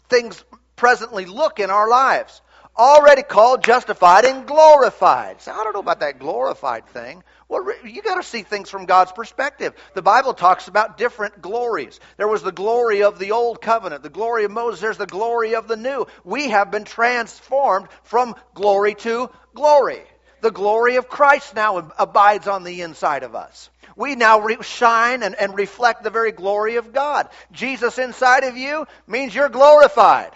things 0.09 0.43
presently 0.77 1.27
look 1.27 1.59
in 1.59 1.71
our 1.71 1.89
lives? 1.89 2.41
already 2.77 3.23
called, 3.23 3.63
justified, 3.63 4.25
and 4.25 4.47
glorified. 4.47 5.41
So 5.41 5.53
I 5.53 5.63
don't 5.65 5.75
know 5.75 5.81
about 5.81 6.01
that 6.01 6.19
glorified 6.19 6.87
thing. 6.87 7.23
Well, 7.49 7.67
you 7.85 8.03
got 8.03 8.17
to 8.17 8.23
see 8.23 8.43
things 8.43 8.71
from 8.71 8.87
God's 8.87 9.13
perspective. 9.13 9.75
The 9.95 10.03
Bible 10.03 10.33
talks 10.33 10.67
about 10.69 10.97
different 10.97 11.43
glories. 11.43 12.01
There 12.17 12.29
was 12.29 12.43
the 12.43 12.53
glory 12.53 13.03
of 13.03 13.19
the 13.19 13.33
old 13.33 13.61
covenant, 13.61 14.03
the 14.03 14.09
glory 14.09 14.45
of 14.45 14.51
Moses. 14.51 14.81
There's 14.81 14.99
the 14.99 15.07
glory 15.07 15.55
of 15.55 15.69
the 15.69 15.77
new. 15.77 16.07
We 16.25 16.49
have 16.49 16.71
been 16.71 16.85
transformed 16.85 17.89
from 18.03 18.35
glory 18.55 18.95
to 18.97 19.31
glory. 19.55 20.03
The 20.41 20.51
glory 20.51 20.97
of 20.97 21.09
Christ 21.09 21.55
now 21.55 21.91
abides 21.99 22.49
on 22.49 22.65
the 22.65 22.83
inside 22.83 23.23
of 23.23 23.35
us. 23.35 23.71
We 23.97 24.15
now 24.15 24.41
re- 24.41 24.59
shine 24.63 25.23
and, 25.23 25.35
and 25.35 25.55
reflect 25.55 26.03
the 26.03 26.11
very 26.11 26.33
glory 26.33 26.77
of 26.77 26.93
God. 26.93 27.29
Jesus 27.53 27.99
inside 27.99 28.45
of 28.45 28.57
you 28.57 28.87
means 29.07 29.35
you're 29.35 29.49
glorified 29.49 30.33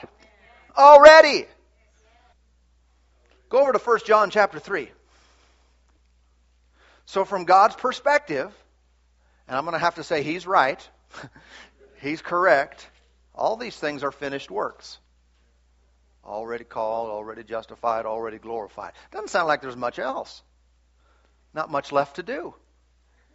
already. 0.77 1.47
Go 3.49 3.61
over 3.61 3.73
to 3.73 3.79
1 3.79 4.01
John 4.07 4.31
chapter 4.31 4.59
3. 4.59 4.91
So, 7.09 7.25
from 7.25 7.47
God's 7.47 7.75
perspective, 7.75 8.53
and 9.47 9.57
I'm 9.57 9.65
going 9.65 9.73
to 9.73 9.79
have 9.79 9.95
to 9.95 10.05
say 10.05 10.23
he's 10.23 10.47
right, 10.47 10.87
he's 12.03 12.21
correct, 12.21 12.87
all 13.35 13.57
these 13.57 13.75
things 13.75 14.05
are 14.05 14.13
finished 14.13 14.51
works. 14.51 14.99
Already 16.23 16.65
called, 16.65 17.09
already 17.09 17.45
justified, 17.45 18.05
already 18.05 18.37
glorified. 18.37 18.93
Doesn't 19.11 19.31
sound 19.31 19.49
like 19.49 19.63
there's 19.63 19.75
much 19.75 19.99
else. 19.99 20.43
Not 21.55 21.71
much 21.71 21.93
left 21.93 22.17
to 22.17 22.23
do. 22.23 22.55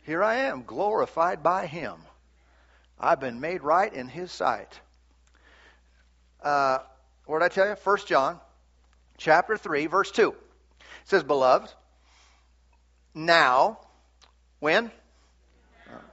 Here 0.04 0.24
I 0.24 0.36
am, 0.36 0.66
glorified 0.66 1.42
by 1.42 1.66
him. 1.66 1.96
I've 3.00 3.20
been 3.20 3.40
made 3.40 3.64
right 3.64 3.92
in 3.92 4.08
His 4.08 4.32
sight. 4.32 4.80
Uh, 6.44 6.78
what 7.26 7.40
did 7.40 7.46
I 7.46 7.50
tell 7.50 7.68
you? 7.70 7.76
1 7.84 7.98
John 8.06 8.40
chapter 9.18 9.58
3, 9.58 9.88
verse 9.88 10.12
2. 10.12 10.30
It 10.30 10.36
says, 11.06 11.24
Beloved, 11.24 11.74
now, 13.14 13.80
when? 14.60 14.92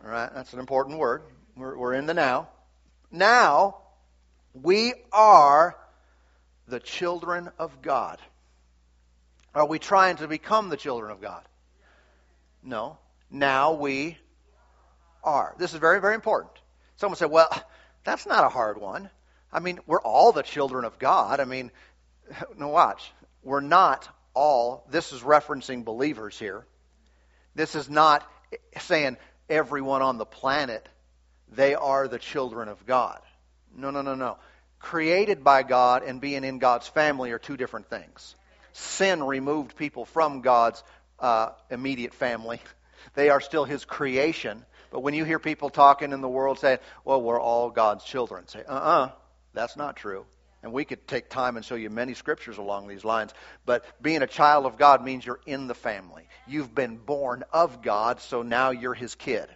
All 0.04 0.10
right, 0.10 0.30
that's 0.34 0.52
an 0.52 0.58
important 0.58 0.98
word. 0.98 1.22
We're, 1.56 1.76
we're 1.76 1.94
in 1.94 2.06
the 2.06 2.14
now. 2.14 2.48
Now, 3.10 3.78
we 4.54 4.94
are 5.12 5.76
the 6.68 6.80
children 6.80 7.50
of 7.58 7.82
God. 7.82 8.18
Are 9.54 9.66
we 9.66 9.78
trying 9.78 10.16
to 10.16 10.28
become 10.28 10.68
the 10.68 10.76
children 10.76 11.10
of 11.10 11.20
God? 11.20 11.42
No. 12.62 12.98
Now 13.30 13.72
we 13.72 14.18
are. 15.24 15.54
This 15.58 15.72
is 15.72 15.80
very, 15.80 16.00
very 16.00 16.14
important. 16.14 16.52
Someone 16.96 17.16
said, 17.16 17.30
well, 17.30 17.48
that's 18.04 18.26
not 18.26 18.44
a 18.44 18.48
hard 18.48 18.80
one. 18.80 19.10
I 19.52 19.60
mean, 19.60 19.80
we're 19.86 20.00
all 20.00 20.32
the 20.32 20.42
children 20.42 20.84
of 20.84 20.98
God. 20.98 21.40
I 21.40 21.44
mean, 21.44 21.70
no, 22.56 22.68
watch. 22.68 23.12
We're 23.42 23.60
not 23.60 24.08
all. 24.34 24.86
This 24.90 25.12
is 25.12 25.22
referencing 25.22 25.84
believers 25.84 26.38
here. 26.38 26.64
This 27.54 27.74
is 27.74 27.88
not 27.90 28.26
saying 28.78 29.16
everyone 29.48 30.02
on 30.02 30.18
the 30.18 30.26
planet, 30.26 30.88
they 31.52 31.74
are 31.74 32.08
the 32.08 32.18
children 32.18 32.68
of 32.68 32.86
God. 32.86 33.20
No, 33.74 33.90
no, 33.90 34.02
no, 34.02 34.14
no. 34.14 34.38
Created 34.78 35.44
by 35.44 35.62
God 35.62 36.02
and 36.02 36.20
being 36.20 36.44
in 36.44 36.58
God's 36.58 36.88
family 36.88 37.32
are 37.32 37.38
two 37.38 37.56
different 37.56 37.90
things. 37.90 38.34
Sin 38.72 39.22
removed 39.22 39.76
people 39.76 40.04
from 40.04 40.40
God's 40.40 40.82
uh, 41.18 41.50
immediate 41.70 42.14
family. 42.14 42.60
They 43.14 43.30
are 43.30 43.40
still 43.40 43.64
His 43.64 43.86
creation. 43.86 44.62
But 44.90 45.00
when 45.00 45.14
you 45.14 45.24
hear 45.24 45.38
people 45.38 45.70
talking 45.70 46.12
in 46.12 46.20
the 46.20 46.28
world 46.28 46.58
saying, 46.58 46.78
well, 47.02 47.20
we're 47.22 47.40
all 47.40 47.70
God's 47.70 48.04
children, 48.04 48.46
say, 48.46 48.62
uh 48.68 48.74
uh-uh, 48.74 49.04
uh, 49.06 49.10
that's 49.54 49.76
not 49.76 49.96
true. 49.96 50.26
And 50.62 50.72
we 50.72 50.84
could 50.84 51.08
take 51.08 51.30
time 51.30 51.56
and 51.56 51.64
show 51.64 51.74
you 51.74 51.88
many 51.88 52.14
scriptures 52.14 52.58
along 52.58 52.86
these 52.86 53.04
lines. 53.04 53.32
But 53.64 53.84
being 54.02 54.22
a 54.22 54.26
child 54.26 54.66
of 54.66 54.76
God 54.76 55.02
means 55.02 55.24
you're 55.24 55.40
in 55.46 55.68
the 55.68 55.74
family. 55.74 56.28
You've 56.46 56.74
been 56.74 56.98
born 56.98 57.44
of 57.52 57.82
God, 57.82 58.20
so 58.20 58.42
now 58.42 58.70
you're 58.70 58.94
His 58.94 59.14
kid. 59.14 59.48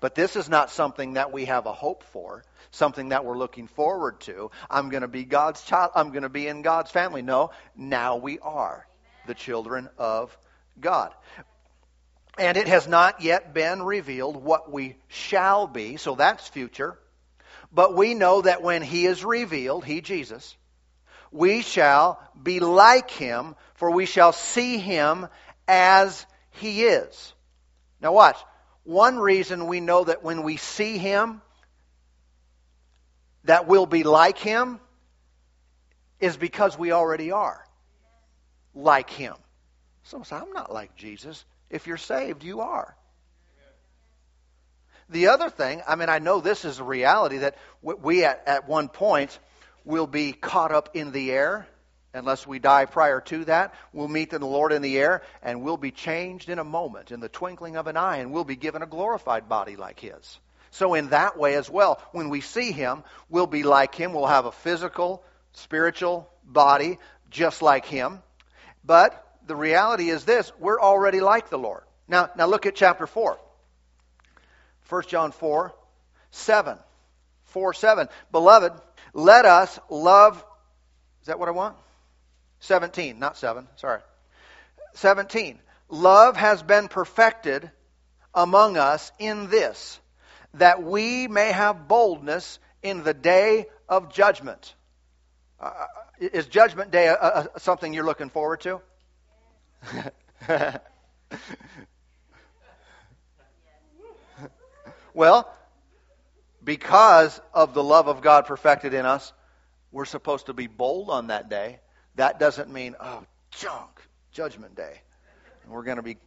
But 0.00 0.14
this 0.14 0.36
is 0.36 0.48
not 0.48 0.70
something 0.70 1.14
that 1.14 1.32
we 1.32 1.46
have 1.46 1.66
a 1.66 1.72
hope 1.72 2.04
for, 2.04 2.44
something 2.70 3.10
that 3.10 3.24
we're 3.24 3.36
looking 3.36 3.66
forward 3.66 4.20
to. 4.20 4.50
I'm 4.70 4.88
going 4.90 5.02
to 5.02 5.08
be 5.08 5.24
God's 5.24 5.62
child. 5.62 5.90
I'm 5.94 6.10
going 6.10 6.22
to 6.22 6.28
be 6.28 6.46
in 6.46 6.62
God's 6.62 6.90
family. 6.90 7.20
No, 7.20 7.50
now 7.76 8.16
we 8.16 8.38
are 8.38 8.86
the 9.26 9.34
children 9.34 9.88
of 9.98 10.36
God. 10.80 11.12
And 12.38 12.56
it 12.56 12.68
has 12.68 12.86
not 12.86 13.20
yet 13.20 13.52
been 13.52 13.82
revealed 13.82 14.36
what 14.36 14.70
we 14.70 14.96
shall 15.08 15.66
be, 15.66 15.96
so 15.96 16.14
that's 16.14 16.46
future. 16.46 16.96
But 17.72 17.94
we 17.94 18.14
know 18.14 18.42
that 18.42 18.62
when 18.62 18.82
He 18.82 19.06
is 19.06 19.24
revealed, 19.24 19.84
He, 19.84 20.00
Jesus, 20.00 20.56
we 21.30 21.62
shall 21.62 22.20
be 22.40 22.60
like 22.60 23.10
Him, 23.10 23.54
for 23.74 23.90
we 23.90 24.06
shall 24.06 24.32
see 24.32 24.78
Him 24.78 25.28
as 25.66 26.24
He 26.52 26.84
is. 26.84 27.32
Now, 28.00 28.12
watch. 28.12 28.38
One 28.84 29.18
reason 29.18 29.66
we 29.66 29.80
know 29.80 30.04
that 30.04 30.22
when 30.22 30.42
we 30.42 30.56
see 30.56 30.96
Him, 30.96 31.42
that 33.44 33.66
we'll 33.66 33.86
be 33.86 34.02
like 34.02 34.38
Him 34.38 34.80
is 36.20 36.36
because 36.36 36.78
we 36.78 36.92
already 36.92 37.30
are 37.30 37.64
like 38.74 39.10
Him. 39.10 39.34
Someone 40.04 40.26
say, 40.26 40.36
I'm 40.36 40.52
not 40.52 40.72
like 40.72 40.96
Jesus. 40.96 41.44
If 41.68 41.86
you're 41.86 41.98
saved, 41.98 42.44
you 42.44 42.60
are. 42.60 42.96
The 45.10 45.28
other 45.28 45.48
thing, 45.48 45.82
I 45.86 45.96
mean, 45.96 46.08
I 46.08 46.18
know 46.18 46.40
this 46.40 46.64
is 46.64 46.78
a 46.80 46.84
reality 46.84 47.38
that 47.38 47.56
we 47.82 48.24
at, 48.24 48.42
at 48.46 48.68
one 48.68 48.88
point 48.88 49.38
will 49.84 50.06
be 50.06 50.32
caught 50.32 50.70
up 50.70 50.90
in 50.94 51.12
the 51.12 51.32
air 51.32 51.66
unless 52.12 52.46
we 52.46 52.58
die 52.58 52.84
prior 52.84 53.20
to 53.22 53.44
that. 53.46 53.74
We'll 53.92 54.08
meet 54.08 54.30
the 54.30 54.38
Lord 54.38 54.72
in 54.72 54.82
the 54.82 54.98
air 54.98 55.22
and 55.42 55.62
we'll 55.62 55.78
be 55.78 55.90
changed 55.90 56.50
in 56.50 56.58
a 56.58 56.64
moment, 56.64 57.10
in 57.10 57.20
the 57.20 57.28
twinkling 57.28 57.76
of 57.76 57.86
an 57.86 57.96
eye, 57.96 58.18
and 58.18 58.32
we'll 58.32 58.44
be 58.44 58.56
given 58.56 58.82
a 58.82 58.86
glorified 58.86 59.48
body 59.48 59.76
like 59.76 60.00
His. 60.00 60.38
So, 60.70 60.92
in 60.92 61.08
that 61.10 61.38
way 61.38 61.54
as 61.54 61.70
well, 61.70 62.02
when 62.12 62.28
we 62.28 62.42
see 62.42 62.72
Him, 62.72 63.02
we'll 63.30 63.46
be 63.46 63.62
like 63.62 63.94
Him. 63.94 64.12
We'll 64.12 64.26
have 64.26 64.44
a 64.44 64.52
physical, 64.52 65.24
spiritual 65.52 66.28
body 66.44 66.98
just 67.30 67.62
like 67.62 67.86
Him. 67.86 68.22
But 68.84 69.24
the 69.46 69.56
reality 69.56 70.10
is 70.10 70.24
this 70.24 70.52
we're 70.58 70.80
already 70.80 71.20
like 71.20 71.48
the 71.48 71.58
Lord. 71.58 71.84
Now, 72.06 72.30
now 72.36 72.46
look 72.46 72.66
at 72.66 72.74
chapter 72.74 73.06
4. 73.06 73.38
1 74.88 75.02
John 75.08 75.32
4 75.32 75.74
7. 76.30 76.78
4 77.44 77.74
7. 77.74 78.08
Beloved, 78.32 78.72
let 79.12 79.44
us 79.44 79.78
love. 79.88 80.44
Is 81.22 81.26
that 81.26 81.38
what 81.38 81.48
I 81.48 81.52
want? 81.52 81.76
17, 82.60 83.18
not 83.18 83.36
7. 83.36 83.66
Sorry. 83.76 84.00
17. 84.94 85.58
Love 85.88 86.36
has 86.36 86.62
been 86.62 86.88
perfected 86.88 87.70
among 88.34 88.76
us 88.76 89.10
in 89.18 89.48
this, 89.48 89.98
that 90.54 90.82
we 90.82 91.28
may 91.28 91.52
have 91.52 91.88
boldness 91.88 92.58
in 92.82 93.04
the 93.04 93.14
day 93.14 93.66
of 93.88 94.12
judgment. 94.12 94.74
Uh, 95.60 95.72
is 96.20 96.46
Judgment 96.46 96.90
Day 96.90 97.06
a, 97.06 97.14
a, 97.14 97.60
something 97.60 97.92
you're 97.92 98.04
looking 98.04 98.30
forward 98.30 98.60
to? 98.60 98.80
well, 105.18 105.52
because 106.62 107.40
of 107.52 107.74
the 107.74 107.82
love 107.82 108.06
of 108.06 108.22
God 108.22 108.46
perfected 108.46 108.94
in 108.94 109.04
us, 109.04 109.32
we're 109.90 110.04
supposed 110.04 110.46
to 110.46 110.52
be 110.52 110.68
bold 110.68 111.10
on 111.10 111.26
that 111.26 111.50
day. 111.50 111.80
That 112.14 112.38
doesn't 112.38 112.72
mean, 112.72 112.94
oh, 113.00 113.24
junk, 113.50 114.00
judgment 114.30 114.76
day. 114.76 115.00
And 115.64 115.72
we're 115.72 115.82
going 115.82 115.96
to 115.96 116.04
be 116.04 116.18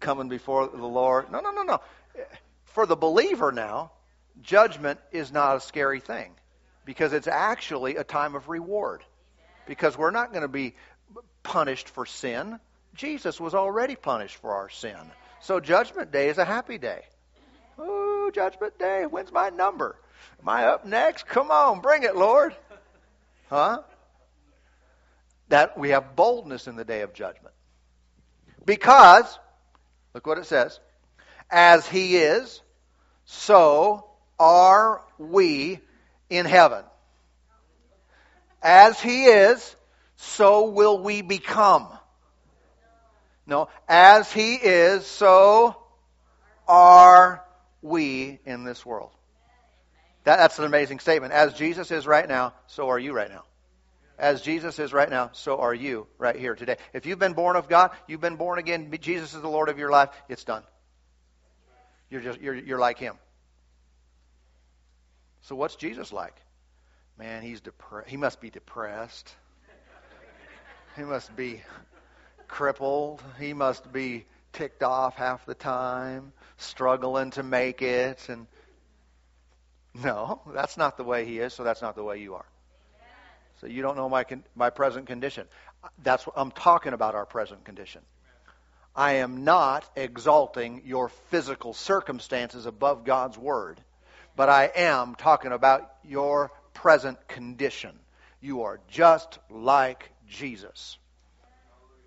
coming 0.00 0.28
before 0.28 0.66
the 0.66 0.84
Lord. 0.84 1.30
No, 1.30 1.38
no, 1.38 1.52
no, 1.52 1.62
no. 1.62 1.80
For 2.64 2.86
the 2.86 2.96
believer 2.96 3.52
now, 3.52 3.92
judgment 4.42 4.98
is 5.12 5.30
not 5.30 5.58
a 5.58 5.60
scary 5.60 6.00
thing 6.00 6.32
because 6.84 7.12
it's 7.12 7.28
actually 7.28 7.94
a 7.94 8.04
time 8.04 8.34
of 8.34 8.48
reward. 8.48 9.04
Because 9.68 9.96
we're 9.96 10.10
not 10.10 10.32
going 10.32 10.42
to 10.42 10.48
be 10.48 10.74
punished 11.44 11.88
for 11.88 12.04
sin. 12.04 12.58
Jesus 12.94 13.38
was 13.40 13.54
already 13.54 13.94
punished 13.94 14.38
for 14.38 14.54
our 14.54 14.70
sin. 14.70 14.98
So 15.40 15.60
Judgment 15.60 16.10
Day 16.10 16.30
is 16.30 16.38
a 16.38 16.44
happy 16.44 16.78
day. 16.78 17.02
Ooh, 17.78 18.13
Judgment 18.30 18.78
Day. 18.78 19.04
When's 19.08 19.32
my 19.32 19.50
number? 19.50 19.96
Am 20.40 20.48
I 20.48 20.66
up 20.66 20.84
next? 20.84 21.26
Come 21.26 21.50
on, 21.50 21.80
bring 21.80 22.02
it, 22.02 22.16
Lord. 22.16 22.54
Huh? 23.48 23.82
That 25.48 25.78
we 25.78 25.90
have 25.90 26.16
boldness 26.16 26.66
in 26.66 26.76
the 26.76 26.84
day 26.84 27.02
of 27.02 27.14
judgment. 27.14 27.54
Because, 28.64 29.38
look 30.14 30.26
what 30.26 30.38
it 30.38 30.46
says, 30.46 30.80
as 31.50 31.86
He 31.86 32.16
is, 32.16 32.62
so 33.24 34.06
are 34.38 35.02
we 35.18 35.80
in 36.30 36.46
heaven. 36.46 36.84
As 38.62 39.00
He 39.00 39.24
is, 39.24 39.76
so 40.16 40.70
will 40.70 41.02
we 41.02 41.22
become. 41.22 41.88
No, 43.46 43.68
as 43.88 44.32
He 44.32 44.54
is, 44.54 45.06
so 45.06 45.76
are 46.66 47.44
we 47.84 48.40
in 48.46 48.64
this 48.64 48.84
world. 48.84 49.10
That, 50.24 50.38
that's 50.38 50.58
an 50.58 50.64
amazing 50.64 51.00
statement. 51.00 51.34
As 51.34 51.52
Jesus 51.52 51.90
is 51.90 52.06
right 52.06 52.26
now, 52.26 52.54
so 52.66 52.88
are 52.88 52.98
you 52.98 53.12
right 53.12 53.28
now. 53.28 53.44
As 54.18 54.40
Jesus 54.40 54.78
is 54.78 54.92
right 54.92 55.10
now, 55.10 55.30
so 55.32 55.58
are 55.58 55.74
you 55.74 56.06
right 56.18 56.36
here 56.36 56.54
today. 56.54 56.76
If 56.94 57.04
you've 57.04 57.18
been 57.18 57.34
born 57.34 57.56
of 57.56 57.68
God, 57.68 57.90
you've 58.08 58.20
been 58.20 58.36
born 58.36 58.58
again, 58.58 58.90
Jesus 59.00 59.34
is 59.34 59.42
the 59.42 59.48
Lord 59.48 59.68
of 59.68 59.78
your 59.78 59.90
life, 59.90 60.08
it's 60.28 60.44
done. 60.44 60.62
You're, 62.10 62.22
just, 62.22 62.40
you're, 62.40 62.54
you're 62.54 62.78
like 62.78 62.98
Him. 62.98 63.16
So 65.42 65.54
what's 65.54 65.76
Jesus 65.76 66.10
like? 66.10 66.34
Man, 67.18 67.42
he's 67.42 67.60
depre- 67.60 68.06
he 68.06 68.16
must 68.16 68.40
be 68.40 68.48
depressed. 68.50 69.34
He 70.96 71.02
must 71.02 71.36
be 71.36 71.60
crippled. 72.48 73.22
He 73.38 73.52
must 73.52 73.92
be 73.92 74.24
ticked 74.54 74.82
off 74.82 75.16
half 75.16 75.44
the 75.44 75.54
time, 75.54 76.32
struggling 76.56 77.30
to 77.32 77.42
make 77.42 77.82
it. 77.82 78.28
And 78.28 78.46
no, 79.94 80.40
that's 80.52 80.76
not 80.76 80.96
the 80.96 81.04
way 81.04 81.24
he 81.24 81.38
is. 81.38 81.54
So 81.54 81.64
that's 81.64 81.82
not 81.82 81.94
the 81.94 82.04
way 82.04 82.18
you 82.20 82.34
are. 82.34 82.46
So 83.60 83.66
you 83.66 83.82
don't 83.82 83.96
know 83.96 84.08
my 84.08 84.24
con- 84.24 84.44
my 84.54 84.70
present 84.70 85.06
condition. 85.06 85.46
That's 86.02 86.26
what 86.26 86.34
I'm 86.36 86.50
talking 86.50 86.92
about. 86.92 87.14
Our 87.14 87.26
present 87.26 87.64
condition. 87.64 88.02
I 88.96 89.14
am 89.14 89.44
not 89.44 89.88
exalting 89.96 90.82
your 90.84 91.08
physical 91.08 91.74
circumstances 91.74 92.66
above 92.66 93.04
God's 93.04 93.36
word, 93.36 93.80
but 94.36 94.48
I 94.48 94.70
am 94.74 95.16
talking 95.16 95.52
about 95.52 95.90
your 96.04 96.52
present 96.74 97.26
condition. 97.26 97.98
You 98.40 98.62
are 98.62 98.80
just 98.88 99.38
like 99.50 100.10
Jesus. 100.28 100.98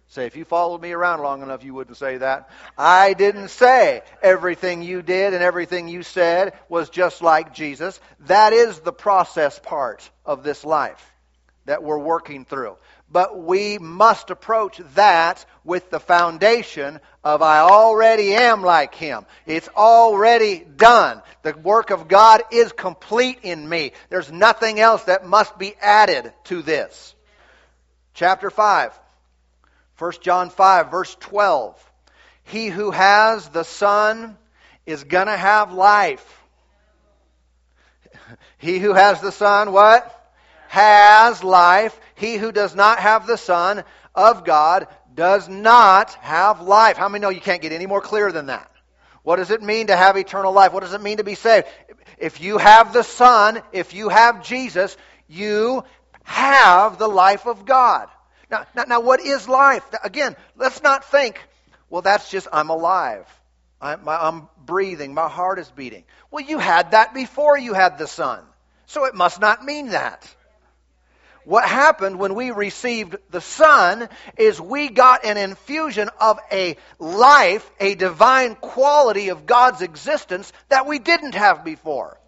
Say, 0.10 0.26
if 0.26 0.38
you 0.38 0.46
followed 0.46 0.82
me 0.82 0.94
around 0.94 1.22
long 1.22 1.42
enough, 1.42 1.66
you 1.66 1.74
wouldn't 1.74 1.98
say 1.98 2.18
that. 2.18 2.50
I 2.78 3.14
didn't 3.14 3.50
say 3.50 4.04
everything 4.22 4.82
you 4.82 5.02
did 5.02 5.34
and 5.34 5.44
everything 5.44 5.90
you 5.90 6.02
said 6.02 6.54
was 6.70 6.90
just 6.90 7.22
like 7.22 7.54
Jesus. 7.54 8.00
That 8.22 8.54
is 8.54 8.80
the 8.80 8.94
process 8.94 9.60
part 9.60 10.10
of 10.26 10.44
this 10.44 10.64
life 10.64 11.14
that 11.66 11.84
we're 11.84 12.00
working 12.00 12.46
through. 12.46 12.78
But 13.12 13.38
we 13.38 13.78
must 13.78 14.30
approach 14.30 14.82
that 14.96 15.46
with 15.66 15.90
the 15.90 16.00
foundation 16.00 17.02
of 17.24 17.42
I 17.42 17.60
already 17.60 18.34
am 18.34 18.64
like 18.64 18.96
Him. 18.96 19.26
It's 19.46 19.68
already 19.70 20.60
done. 20.60 21.22
The 21.44 21.54
work 21.54 21.90
of 21.90 22.08
God 22.08 22.44
is 22.52 22.72
complete 22.72 23.40
in 23.44 23.68
me. 23.68 23.92
There's 24.10 24.32
nothing 24.32 24.80
else 24.80 25.04
that 25.04 25.26
must 25.26 25.58
be 25.58 25.76
added 25.82 26.34
to 26.46 26.62
this. 26.62 27.14
Chapter 28.14 28.50
5. 28.50 28.98
1 29.98 30.12
John 30.22 30.50
5, 30.50 30.92
verse 30.92 31.16
12. 31.20 31.92
He 32.44 32.68
who 32.68 32.92
has 32.92 33.50
the 33.50 33.64
Son 33.64 34.38
is 34.86 35.04
going 35.04 35.28
to 35.28 35.38
have 35.38 35.74
life. 35.74 36.44
He 38.58 38.80
who 38.80 38.94
has 38.94 39.22
the 39.22 39.32
Son, 39.32 39.72
what? 39.72 40.14
Has 40.70 41.44
life. 41.44 42.00
He 42.16 42.36
who 42.36 42.52
does 42.52 42.76
not 42.76 43.00
have 43.00 43.28
the 43.28 43.38
Son 43.38 43.84
of 44.14 44.46
God 44.46 44.88
does 45.14 45.50
not 45.50 46.14
have 46.16 46.62
life. 46.62 46.98
How 46.98 47.10
many 47.10 47.22
know 47.22 47.30
you 47.30 47.42
can't 47.42 47.62
get 47.62 47.72
any 47.72 47.86
more 47.86 48.02
clear 48.02 48.32
than 48.32 48.48
that? 48.48 48.70
What 49.24 49.38
does 49.38 49.52
it 49.52 49.62
mean 49.62 49.88
to 49.88 49.96
have 49.96 50.16
eternal 50.16 50.54
life? 50.54 50.72
What 50.72 50.84
does 50.84 50.94
it 50.94 51.02
mean 51.02 51.18
to 51.18 51.24
be 51.24 51.36
saved? 51.36 51.68
If 52.18 52.40
you 52.40 52.58
have 52.58 52.94
the 52.94 53.04
Son, 53.04 53.62
if 53.74 53.94
you 53.94 54.10
have 54.10 54.44
Jesus, 54.44 54.96
you 55.28 55.84
have 56.24 56.98
the 56.98 57.08
life 57.08 57.46
of 57.46 57.66
God. 57.66 58.10
Now, 58.50 58.66
now, 58.76 58.84
now 58.88 59.00
what 59.02 59.20
is 59.20 59.48
life? 59.48 59.84
Again, 60.04 60.36
let's 60.56 60.82
not 60.82 61.06
think, 61.06 61.40
well, 61.90 62.02
that's 62.02 62.30
just 62.30 62.48
I'm 62.52 62.70
alive. 62.70 63.26
I'm, 63.80 64.08
I'm 64.08 64.48
breathing. 64.66 65.14
My 65.14 65.30
heart 65.30 65.60
is 65.60 65.70
beating. 65.70 66.04
Well, 66.32 66.44
you 66.44 66.58
had 66.58 66.92
that 66.92 67.14
before 67.14 67.58
you 67.58 67.74
had 67.74 67.98
the 67.98 68.08
Son. 68.08 68.44
So 68.88 69.06
it 69.06 69.16
must 69.16 69.40
not 69.40 69.64
mean 69.64 69.90
that. 69.90 70.28
What 71.44 71.64
happened 71.64 72.20
when 72.20 72.36
we 72.36 72.52
received 72.52 73.16
the 73.30 73.40
Son 73.40 74.10
is 74.38 74.60
we 74.60 74.90
got 74.90 75.24
an 75.24 75.38
infusion 75.38 76.10
of 76.20 76.40
a 76.52 76.76
life, 77.00 77.70
a 77.80 77.96
divine 77.96 78.56
quality 78.56 79.30
of 79.30 79.46
God's 79.46 79.82
existence 79.82 80.52
that 80.68 80.88
we 80.88 81.00
didn't 81.00 81.36
have 81.36 81.64
before. 81.64 82.20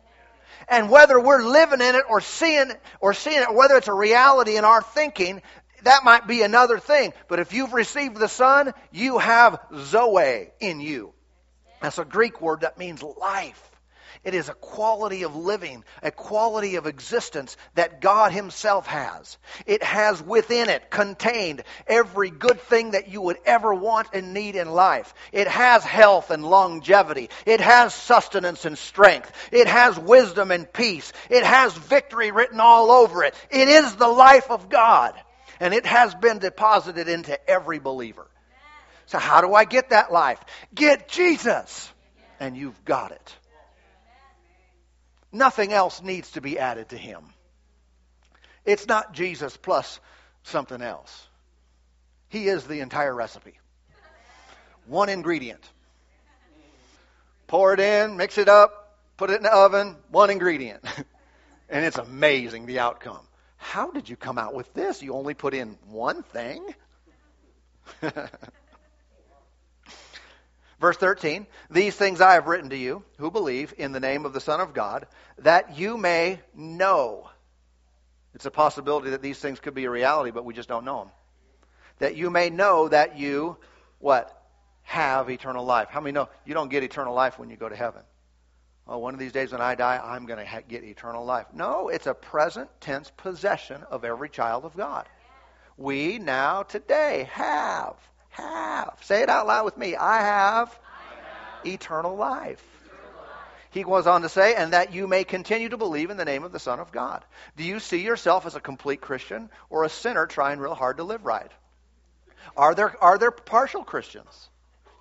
And 0.69 0.89
whether 0.89 1.19
we're 1.19 1.43
living 1.43 1.81
in 1.81 1.95
it 1.95 2.05
or 2.07 2.21
seeing 2.21 2.71
or 3.01 3.13
seeing 3.13 3.41
it, 3.41 3.53
whether 3.53 3.75
it's 3.75 3.89
a 3.89 3.93
reality 3.93 4.55
in 4.55 4.63
our 4.63 4.81
thinking, 4.81 5.41
that 5.83 6.03
might 6.03 6.27
be 6.27 6.41
another 6.41 6.79
thing. 6.79 7.13
But 7.27 7.39
if 7.39 7.53
you've 7.53 7.73
received 7.73 8.17
the 8.17 8.27
Son, 8.27 8.73
you 8.91 9.17
have 9.17 9.59
Zoe 9.75 10.49
in 10.59 10.79
you. 10.79 11.13
That's 11.81 11.97
a 11.97 12.05
Greek 12.05 12.41
word 12.41 12.61
that 12.61 12.77
means 12.77 13.01
life. 13.03 13.65
It 14.21 14.33
is 14.33 14.49
a 14.49 14.53
quality 14.53 15.23
of 15.23 15.35
living, 15.35 15.85
a 16.03 16.11
quality 16.11 16.75
of 16.75 16.87
existence 16.87 17.55
that 17.75 18.01
God 18.01 18.33
Himself 18.33 18.85
has. 18.85 19.37
It 19.65 19.81
has 19.81 20.21
within 20.21 20.67
it, 20.67 20.89
contained, 20.89 21.63
every 21.87 22.29
good 22.29 22.59
thing 22.59 22.91
that 22.91 23.07
you 23.07 23.21
would 23.21 23.37
ever 23.45 23.73
want 23.73 24.09
and 24.13 24.33
need 24.33 24.57
in 24.57 24.69
life. 24.69 25.13
It 25.31 25.47
has 25.47 25.85
health 25.85 26.31
and 26.31 26.43
longevity. 26.43 27.29
It 27.45 27.61
has 27.61 27.93
sustenance 27.93 28.65
and 28.65 28.77
strength. 28.77 29.31
It 29.53 29.67
has 29.67 29.97
wisdom 29.97 30.51
and 30.51 30.71
peace. 30.71 31.13
It 31.29 31.45
has 31.45 31.73
victory 31.73 32.31
written 32.31 32.59
all 32.59 32.91
over 32.91 33.23
it. 33.23 33.33
It 33.49 33.69
is 33.69 33.95
the 33.95 34.07
life 34.07 34.51
of 34.51 34.67
God. 34.67 35.13
And 35.59 35.73
it 35.73 35.85
has 35.85 36.15
been 36.15 36.39
deposited 36.39 37.07
into 37.07 37.49
every 37.49 37.79
believer. 37.79 38.27
So, 39.07 39.17
how 39.17 39.41
do 39.41 39.53
I 39.53 39.65
get 39.65 39.89
that 39.89 40.11
life? 40.11 40.39
Get 40.73 41.07
Jesus, 41.07 41.91
and 42.39 42.55
you've 42.55 42.85
got 42.85 43.11
it. 43.11 43.35
Nothing 45.31 45.73
else 45.73 46.01
needs 46.01 46.31
to 46.31 46.41
be 46.41 46.57
added 46.59 46.89
to 46.89 46.97
him. 46.97 47.23
It's 48.65 48.87
not 48.87 49.13
Jesus 49.13 49.57
plus 49.57 49.99
something 50.43 50.81
else. 50.81 51.27
He 52.29 52.47
is 52.47 52.65
the 52.65 52.79
entire 52.81 53.13
recipe. 53.13 53.53
One 54.85 55.09
ingredient. 55.09 55.67
Pour 57.47 57.73
it 57.73 57.79
in, 57.79 58.17
mix 58.17 58.37
it 58.37 58.47
up, 58.47 58.95
put 59.17 59.31
it 59.31 59.37
in 59.37 59.43
the 59.43 59.53
oven, 59.53 59.95
one 60.11 60.29
ingredient. 60.29 60.83
and 61.69 61.83
it's 61.83 61.97
amazing 61.97 62.67
the 62.67 62.79
outcome. 62.79 63.25
How 63.59 63.91
did 63.91 64.09
you 64.09 64.15
come 64.15 64.37
out 64.37 64.55
with 64.55 64.73
this? 64.73 65.03
You 65.03 65.13
only 65.13 65.33
put 65.35 65.53
in 65.53 65.77
one 65.89 66.23
thing? 66.23 66.73
Verse 70.79 70.95
13, 70.95 71.45
these 71.69 71.93
things 71.93 72.21
I 72.21 72.33
have 72.33 72.47
written 72.47 72.69
to 72.69 72.77
you 72.77 73.03
who 73.17 73.29
believe 73.29 73.73
in 73.77 73.91
the 73.91 73.99
name 73.99 74.25
of 74.25 74.31
the 74.31 74.39
Son 74.39 74.61
of 74.61 74.73
God, 74.73 75.07
that 75.39 75.77
you 75.77 75.97
may 75.97 76.39
know. 76.55 77.29
It's 78.33 78.45
a 78.45 78.51
possibility 78.51 79.09
that 79.09 79.21
these 79.21 79.37
things 79.39 79.59
could 79.59 79.73
be 79.73 79.83
a 79.83 79.89
reality, 79.89 80.31
but 80.31 80.45
we 80.45 80.53
just 80.53 80.69
don't 80.69 80.85
know 80.85 80.99
them. 80.99 81.11
That 81.99 82.15
you 82.15 82.29
may 82.29 82.49
know 82.49 82.87
that 82.87 83.19
you, 83.19 83.57
what? 83.99 84.33
Have 84.83 85.29
eternal 85.29 85.65
life. 85.65 85.89
How 85.89 85.99
many 85.99 86.13
know 86.13 86.29
you 86.45 86.53
don't 86.53 86.69
get 86.69 86.83
eternal 86.83 87.13
life 87.13 87.37
when 87.37 87.49
you 87.49 87.57
go 87.57 87.67
to 87.67 87.75
heaven? 87.75 88.03
Oh, 88.91 88.97
one 88.97 89.13
of 89.13 89.19
these 89.19 89.31
days 89.31 89.51
when 89.51 89.61
I 89.61 89.75
die, 89.75 90.01
I'm 90.03 90.25
going 90.25 90.39
to 90.39 90.45
ha- 90.45 90.61
get 90.67 90.83
eternal 90.83 91.23
life. 91.23 91.45
No, 91.53 91.89
it's 91.89 92.07
a 92.07 92.13
present 92.15 92.69
tense 92.81 93.11
possession 93.15 93.83
of 93.91 94.03
every 94.03 94.29
child 94.29 94.65
of 94.65 94.75
God. 94.75 95.07
We 95.77 96.17
now, 96.17 96.63
today, 96.63 97.29
have 97.31 97.95
have. 98.29 98.97
Say 99.01 99.21
it 99.21 99.29
out 99.29 99.47
loud 99.47 99.65
with 99.65 99.77
me. 99.77 99.95
I 99.95 100.21
have, 100.21 100.79
I 100.83 101.61
have 101.61 101.65
eternal, 101.65 102.15
life. 102.15 102.63
eternal 102.85 103.13
life. 103.17 103.27
He 103.71 103.83
goes 103.83 104.07
on 104.07 104.21
to 104.23 104.29
say, 104.29 104.55
and 104.55 104.73
that 104.73 104.93
you 104.93 105.07
may 105.07 105.23
continue 105.23 105.69
to 105.69 105.77
believe 105.77 106.09
in 106.09 106.17
the 106.17 106.25
name 106.25 106.43
of 106.43 106.51
the 106.51 106.59
Son 106.59 106.79
of 106.79 106.91
God. 106.91 107.23
Do 107.57 107.63
you 107.63 107.79
see 107.79 108.03
yourself 108.03 108.45
as 108.45 108.55
a 108.55 108.59
complete 108.59 109.01
Christian 109.01 109.49
or 109.69 109.83
a 109.83 109.89
sinner 109.89 110.25
trying 110.25 110.59
real 110.59 110.75
hard 110.75 110.97
to 110.97 111.03
live 111.03 111.25
right? 111.25 111.51
Are 112.57 112.73
there, 112.73 112.95
are 113.03 113.17
there 113.17 113.31
partial 113.31 113.83
Christians? 113.83 114.49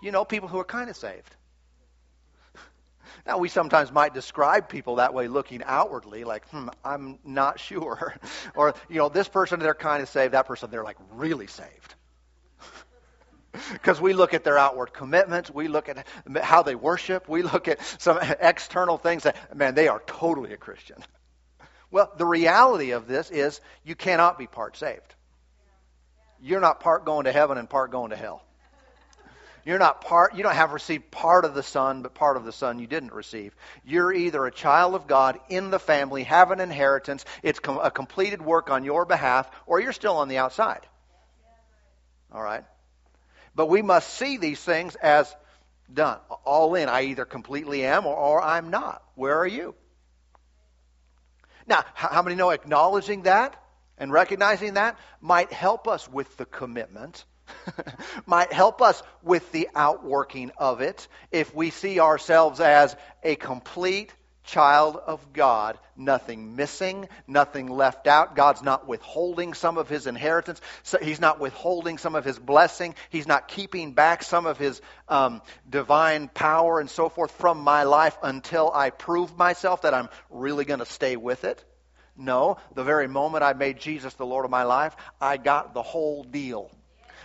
You 0.03 0.12
know, 0.12 0.24
people 0.24 0.48
who 0.48 0.59
are 0.59 0.64
kind 0.64 0.90
of 0.90 0.96
saved. 0.96 1.35
Now, 3.27 3.38
we 3.38 3.49
sometimes 3.49 3.92
might 3.92 4.14
describe 4.14 4.68
people 4.68 4.97
that 4.97 5.14
way 5.14 5.29
looking 5.29 5.62
outwardly, 5.64 6.25
like, 6.25 6.49
hmm, 6.49 6.68
I'm 6.85 7.18
not 7.25 7.61
sure. 7.61 8.14
or, 8.55 8.75
you 8.88 8.97
know, 8.97 9.09
this 9.09 9.29
person, 9.29 9.61
they're 9.61 9.75
kind 9.75 10.03
of 10.03 10.09
saved. 10.09 10.35
That 10.35 10.47
person, 10.47 10.71
they're 10.71 10.85
like 10.85 10.99
really 11.12 11.47
saved. 11.47 11.94
Because 13.73 14.01
we 14.01 14.12
look 14.12 14.35
at 14.35 14.44
their 14.44 14.59
outward 14.59 14.92
commitments, 14.92 15.51
we 15.51 15.68
look 15.68 15.88
at 15.88 16.07
how 16.42 16.62
they 16.62 16.75
worship, 16.75 17.29
we 17.29 17.42
look 17.42 17.66
at 17.66 17.81
some 17.99 18.18
external 18.40 18.99
things 18.99 19.25
that, 19.25 19.57
man, 19.57 19.75
they 19.75 19.88
are 19.88 20.01
totally 20.07 20.53
a 20.53 20.57
Christian. 20.57 21.03
Well, 21.90 22.12
the 22.16 22.27
reality 22.27 22.90
of 22.90 23.09
this 23.09 23.31
is 23.31 23.61
you 23.85 23.94
cannot 23.94 24.38
be 24.38 24.47
part 24.47 24.77
saved. 24.77 25.14
You're 26.40 26.61
not 26.61 26.81
part 26.81 27.05
going 27.05 27.25
to 27.25 27.33
heaven 27.33 27.59
and 27.59 27.68
part 27.68 27.90
going 27.90 28.11
to 28.11 28.16
hell. 28.16 28.42
You're 29.68 29.78
not 29.78 30.00
part, 30.00 30.35
you 30.35 30.42
don't 30.42 30.54
have 30.54 30.72
received 30.72 31.11
part 31.11 31.44
of 31.44 31.52
the 31.52 31.62
Son, 31.62 32.00
but 32.00 32.14
part 32.14 32.38
of 32.38 32.46
the 32.46 32.52
Son 32.52 32.78
you 32.78 32.87
didn't 32.87 33.12
receive. 33.12 33.54
You're 33.85 34.11
either 34.14 34.46
a 34.46 34.50
child 34.50 34.94
of 34.94 35.07
God 35.07 35.38
in 35.50 35.68
the 35.68 35.78
family, 35.78 36.22
have 36.22 36.52
an 36.52 36.61
inheritance, 36.61 37.22
it's 37.42 37.61
a 37.83 37.90
completed 37.90 38.40
work 38.40 38.70
on 38.70 38.87
your 38.87 39.04
behalf, 39.04 39.46
or 39.66 39.78
you're 39.78 39.92
still 39.92 40.16
on 40.16 40.28
the 40.28 40.38
outside. 40.38 40.81
All 42.33 42.40
right? 42.40 42.64
But 43.54 43.66
we 43.66 43.83
must 43.83 44.09
see 44.14 44.38
these 44.38 44.59
things 44.59 44.94
as 44.94 45.37
done, 45.92 46.18
all 46.46 46.74
in. 46.74 46.88
I 46.88 47.02
either 47.02 47.26
completely 47.26 47.85
am 47.85 48.07
or, 48.07 48.16
or 48.16 48.42
I'm 48.42 48.70
not. 48.70 49.02
Where 49.16 49.37
are 49.38 49.46
you? 49.46 49.74
Now, 51.66 51.85
how 51.92 52.22
many 52.22 52.37
know 52.37 52.48
acknowledging 52.48 53.24
that 53.24 53.62
and 53.98 54.11
recognizing 54.11 54.74
that 54.74 54.96
might 55.20 55.52
help 55.52 55.87
us 55.87 56.09
with 56.09 56.35
the 56.38 56.46
commitment? 56.46 57.22
might 58.26 58.52
help 58.52 58.82
us 58.82 59.02
with 59.22 59.50
the 59.52 59.68
outworking 59.74 60.50
of 60.56 60.80
it 60.80 61.08
if 61.30 61.54
we 61.54 61.70
see 61.70 62.00
ourselves 62.00 62.61
as 62.61 62.96
a 63.22 63.37
complete 63.37 64.12
child 64.48 64.96
of 64.96 65.32
God, 65.32 65.78
nothing 65.94 66.56
missing, 66.56 67.08
nothing 67.26 67.68
left 67.68 68.06
out. 68.06 68.34
God's 68.34 68.62
not 68.62 68.88
withholding 68.88 69.52
some 69.52 69.76
of 69.76 69.88
his 69.88 70.06
inheritance. 70.06 70.61
So 70.82 70.98
he's 70.98 71.20
not 71.20 71.38
withholding 71.38 71.98
some 71.98 72.14
of 72.14 72.24
his 72.24 72.38
blessing. 72.38 72.94
He's 73.11 73.28
not 73.28 73.48
keeping 73.48 73.92
back 73.92 74.22
some 74.22 74.46
of 74.46 74.58
his 74.58 74.80
um, 75.08 75.42
divine 75.68 76.28
power 76.28 76.80
and 76.80 76.88
so 76.88 77.08
forth 77.08 77.30
from 77.32 77.61
my 77.61 77.82
life 77.82 78.16
until 78.22 78.72
I 78.72 78.90
prove 78.90 79.36
myself 79.36 79.82
that 79.82 79.94
I'm 79.94 80.09
really 80.30 80.64
going 80.64 80.80
to 80.80 80.86
stay 80.86 81.16
with 81.16 81.44
it. 81.44 81.62
No, 82.16 82.57
the 82.74 82.82
very 82.82 83.07
moment 83.07 83.44
I 83.44 83.53
made 83.53 83.78
Jesus 83.78 84.14
the 84.14 84.26
Lord 84.26 84.44
of 84.44 84.51
my 84.51 84.64
life, 84.64 84.96
I 85.20 85.36
got 85.36 85.72
the 85.74 85.82
whole 85.82 86.24
deal. 86.24 86.70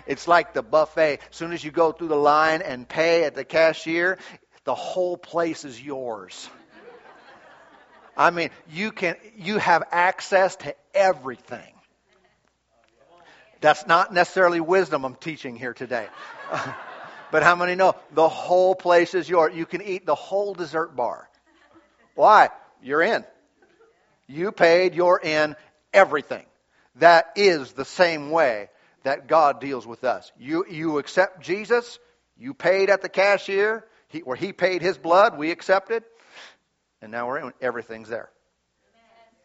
It's 0.05 0.27
like 0.27 0.53
the 0.53 0.63
buffet. 0.63 1.19
As 1.29 1.35
soon 1.35 1.53
as 1.53 1.63
you 1.63 1.71
go 1.71 1.91
through 1.91 2.09
the 2.09 2.15
line 2.15 2.61
and 2.61 2.87
pay 2.87 3.23
at 3.23 3.35
the 3.35 3.43
cashier, 3.43 4.17
the 4.63 4.75
whole 4.75 5.17
place 5.17 5.65
is 5.65 5.81
yours. 5.81 6.49
I 8.15 8.29
mean, 8.29 8.49
you 8.69 8.91
can 8.91 9.15
you 9.35 9.57
have 9.57 9.83
access 9.91 10.55
to 10.57 10.75
everything. 10.93 11.73
That's 13.61 13.87
not 13.87 14.13
necessarily 14.13 14.59
wisdom 14.59 15.05
I'm 15.05 15.15
teaching 15.15 15.55
here 15.55 15.73
today. 15.73 16.07
but 17.31 17.43
how 17.43 17.55
many 17.55 17.75
know 17.75 17.95
the 18.11 18.27
whole 18.27 18.75
place 18.75 19.13
is 19.15 19.27
yours? 19.27 19.55
You 19.55 19.65
can 19.65 19.81
eat 19.81 20.05
the 20.05 20.15
whole 20.15 20.53
dessert 20.53 20.95
bar. 20.95 21.29
Why? 22.13 22.49
You're 22.83 23.01
in. 23.01 23.23
You 24.27 24.51
paid, 24.51 24.95
you're 24.95 25.19
in 25.19 25.55
everything. 25.93 26.45
That 26.97 27.31
is 27.35 27.71
the 27.71 27.85
same 27.85 28.29
way 28.29 28.69
that 29.03 29.27
God 29.27 29.59
deals 29.59 29.85
with 29.85 30.03
us. 30.03 30.31
You, 30.37 30.65
you 30.69 30.97
accept 30.97 31.41
Jesus, 31.41 31.99
you 32.37 32.53
paid 32.53 32.89
at 32.89 33.01
the 33.01 33.09
cashier, 33.09 33.85
he, 34.07 34.19
where 34.19 34.35
he 34.35 34.53
paid 34.53 34.81
his 34.81 34.97
blood, 34.97 35.37
we 35.37 35.51
accepted, 35.51 36.03
and 37.01 37.11
now 37.11 37.27
we're 37.27 37.39
in, 37.39 37.53
everything's 37.61 38.09
there. 38.09 38.29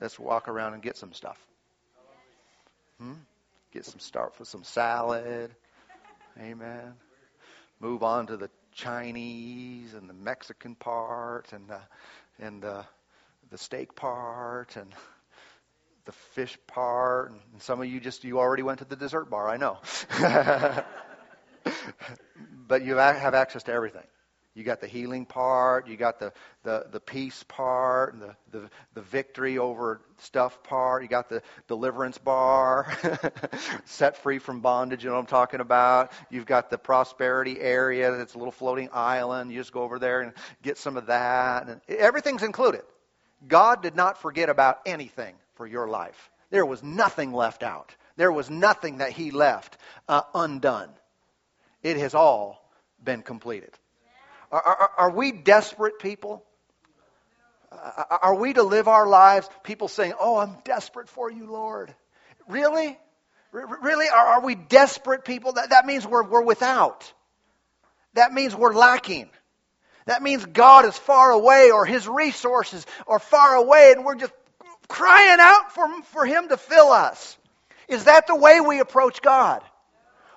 Let's 0.01 0.19
walk 0.19 0.49
around 0.49 0.75
and 0.75 0.83
get 0.83 0.97
some 0.97 1.13
stuff. 1.13 1.39
Hmm? 3.01 3.15
Get 3.73 3.85
some 3.85 3.99
start 3.99 4.35
with 4.39 4.49
some 4.49 4.65
salad. 4.65 5.51
Amen. 6.41 6.95
Move 7.81 8.03
on 8.03 8.29
to 8.29 8.37
the 8.37 8.51
Chinese 8.73 9.95
and 9.95 10.09
the 10.09 10.15
Mexican 10.15 10.75
part 10.77 11.53
and 11.53 11.69
the 11.69 11.81
and 12.39 12.63
the 12.63 12.85
the 13.51 13.59
steak 13.59 13.95
part 13.95 14.77
and 14.77 14.93
the 16.09 16.13
fish 16.33 16.57
part 16.67 17.33
and 17.33 17.39
some 17.59 17.83
of 17.83 17.87
you 17.87 18.01
just 18.01 18.25
you 18.25 18.39
already 18.39 18.63
went 18.63 18.79
to 18.79 18.87
the 18.87 18.97
dessert 18.97 19.29
bar, 19.29 19.47
I 19.47 19.59
know. 19.59 19.77
but 22.67 22.83
you 22.83 22.97
have 22.97 23.35
access 23.35 23.65
to 23.65 23.73
everything. 23.73 24.05
You 24.55 24.65
got 24.65 24.81
the 24.81 24.87
healing 24.87 25.27
part, 25.27 25.87
you 25.87 25.99
got 25.99 26.19
the, 26.19 26.33
the, 26.63 26.87
the 26.91 26.99
peace 26.99 27.45
part, 27.47 28.15
and 28.15 28.23
the, 28.23 28.35
the, 28.51 28.71
the 28.95 29.03
victory 29.03 29.59
over 29.59 30.01
stuff 30.17 30.63
part, 30.63 31.03
you 31.03 31.11
got 31.11 31.29
the 31.29 31.43
deliverance 31.69 32.17
bar, 32.17 32.91
set 33.85 34.17
free 34.17 34.39
from 34.39 34.61
bondage, 34.61 35.05
you 35.05 35.11
know 35.11 35.17
what 35.17 35.21
I'm 35.21 35.27
talking 35.27 35.61
about. 35.61 36.11
You've 36.31 36.47
got 36.47 36.71
the 36.71 36.79
prosperity 36.79 37.61
area 37.61 38.17
that's 38.17 38.33
a 38.33 38.39
little 38.39 38.51
floating 38.51 38.89
island. 38.95 39.53
You 39.53 39.61
just 39.61 39.73
go 39.73 39.83
over 39.83 39.99
there 39.99 40.23
and 40.23 40.33
get 40.63 40.79
some 40.79 40.97
of 40.97 41.07
that. 41.09 41.69
And 41.69 41.81
everything's 41.91 42.43
included. 42.43 42.81
God 43.47 43.83
did 43.83 43.95
not 43.95 44.23
forget 44.23 44.49
about 44.49 44.79
anything 44.87 45.35
for 45.59 45.67
your 45.67 45.89
life. 45.89 46.31
There 46.51 46.65
was 46.65 46.83
nothing 46.83 47.35
left 47.35 47.63
out. 47.63 47.95
There 48.17 48.33
was 48.33 48.49
nothing 48.49 48.99
that 48.99 49.13
He 49.13 49.31
left 49.33 49.77
uh, 50.09 50.23
undone. 50.35 50.89
It 51.83 51.99
has 51.99 52.15
all 52.15 52.65
been 53.05 53.23
completed. 53.23 53.71
Are, 54.51 54.63
are, 54.63 54.91
are 54.97 55.11
we 55.11 55.33
desperate 55.33 55.99
people? 55.99 56.43
Uh, 57.71 58.19
are 58.23 58.35
we 58.37 58.55
to 58.55 58.63
live 58.63 58.89
our 58.89 59.07
lives, 59.07 59.51
people 59.63 59.89
saying, 59.89 60.15
Oh, 60.19 60.39
I'm 60.39 60.57
desperate 60.65 61.09
for 61.11 61.31
you, 61.31 61.51
Lord? 61.51 61.95
Really? 62.49 62.99
R- 63.53 63.79
really? 63.83 64.09
Are, 64.09 64.27
are 64.27 64.41
we 64.41 64.55
desperate 64.55 65.25
people? 65.25 65.53
That, 65.53 65.71
that 65.71 65.85
means 65.85 66.07
we're, 66.07 66.23
we're 66.23 66.43
without. 66.43 67.13
That 68.15 68.33
means 68.33 68.55
we're 68.55 68.75
lacking. 68.75 69.29
That 70.07 70.23
means 70.23 70.47
God 70.47 70.87
is 70.87 70.97
far 70.97 71.33
away 71.33 71.71
or 71.71 71.85
his 71.85 72.09
resources 72.09 72.87
are 73.07 73.19
far 73.19 73.57
away 73.57 73.93
and 73.95 74.05
we're 74.05 74.15
just 74.15 74.33
crying 74.89 75.39
out 75.41 75.72
for, 75.72 76.03
for 76.03 76.26
him 76.26 76.49
to 76.49 76.57
fill 76.57 76.91
us. 76.91 77.36
Is 77.89 78.05
that 78.05 78.26
the 78.26 78.36
way 78.36 78.61
we 78.61 78.80
approach 78.80 79.22
God? 79.22 79.62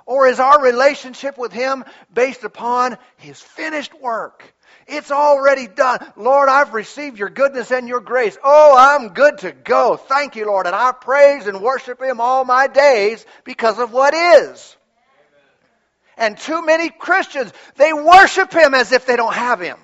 Or 0.05 0.27
is 0.27 0.39
our 0.39 0.61
relationship 0.61 1.37
with 1.37 1.51
Him 1.51 1.83
based 2.13 2.43
upon 2.43 2.97
His 3.17 3.39
finished 3.39 3.93
work? 3.99 4.43
It's 4.87 5.11
already 5.11 5.67
done. 5.67 5.99
Lord, 6.15 6.49
I've 6.49 6.73
received 6.73 7.17
your 7.17 7.29
goodness 7.29 7.71
and 7.71 7.87
your 7.87 7.99
grace. 7.99 8.37
Oh, 8.43 8.75
I'm 8.77 9.13
good 9.13 9.37
to 9.39 9.51
go. 9.51 9.97
Thank 9.97 10.35
you, 10.35 10.47
Lord. 10.47 10.65
And 10.65 10.75
I 10.75 10.91
praise 10.91 11.47
and 11.47 11.61
worship 11.61 12.01
Him 12.01 12.19
all 12.19 12.43
my 12.45 12.67
days 12.67 13.25
because 13.43 13.79
of 13.79 13.93
what 13.93 14.13
is. 14.13 14.75
And 16.17 16.37
too 16.37 16.65
many 16.65 16.89
Christians, 16.89 17.53
they 17.75 17.93
worship 17.93 18.51
Him 18.53 18.73
as 18.73 18.91
if 18.91 19.05
they 19.05 19.15
don't 19.15 19.33
have 19.33 19.59
Him. 19.59 19.77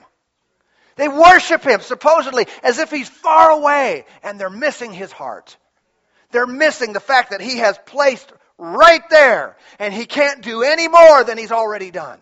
They 0.98 1.08
worship 1.08 1.64
Him 1.64 1.80
supposedly 1.80 2.48
as 2.62 2.80
if 2.80 2.92
He's 2.92 3.10
far 3.10 3.52
away, 3.52 4.06
and 4.24 4.40
they're 4.40 4.50
missing 4.50 4.92
His 4.92 5.12
heart. 5.12 5.56
They're 6.32 6.46
missing 6.46 6.92
the 6.92 7.00
fact 7.00 7.32
that 7.32 7.40
He 7.40 7.60
has 7.60 7.80
placed 7.86 8.32
right 8.58 9.08
there. 9.10 9.56
And 9.80 9.94
he 9.94 10.06
can't 10.06 10.42
do 10.42 10.64
any 10.64 10.88
more 10.88 11.24
than 11.24 11.38
he's 11.38 11.52
already 11.52 11.92
done. 11.92 12.20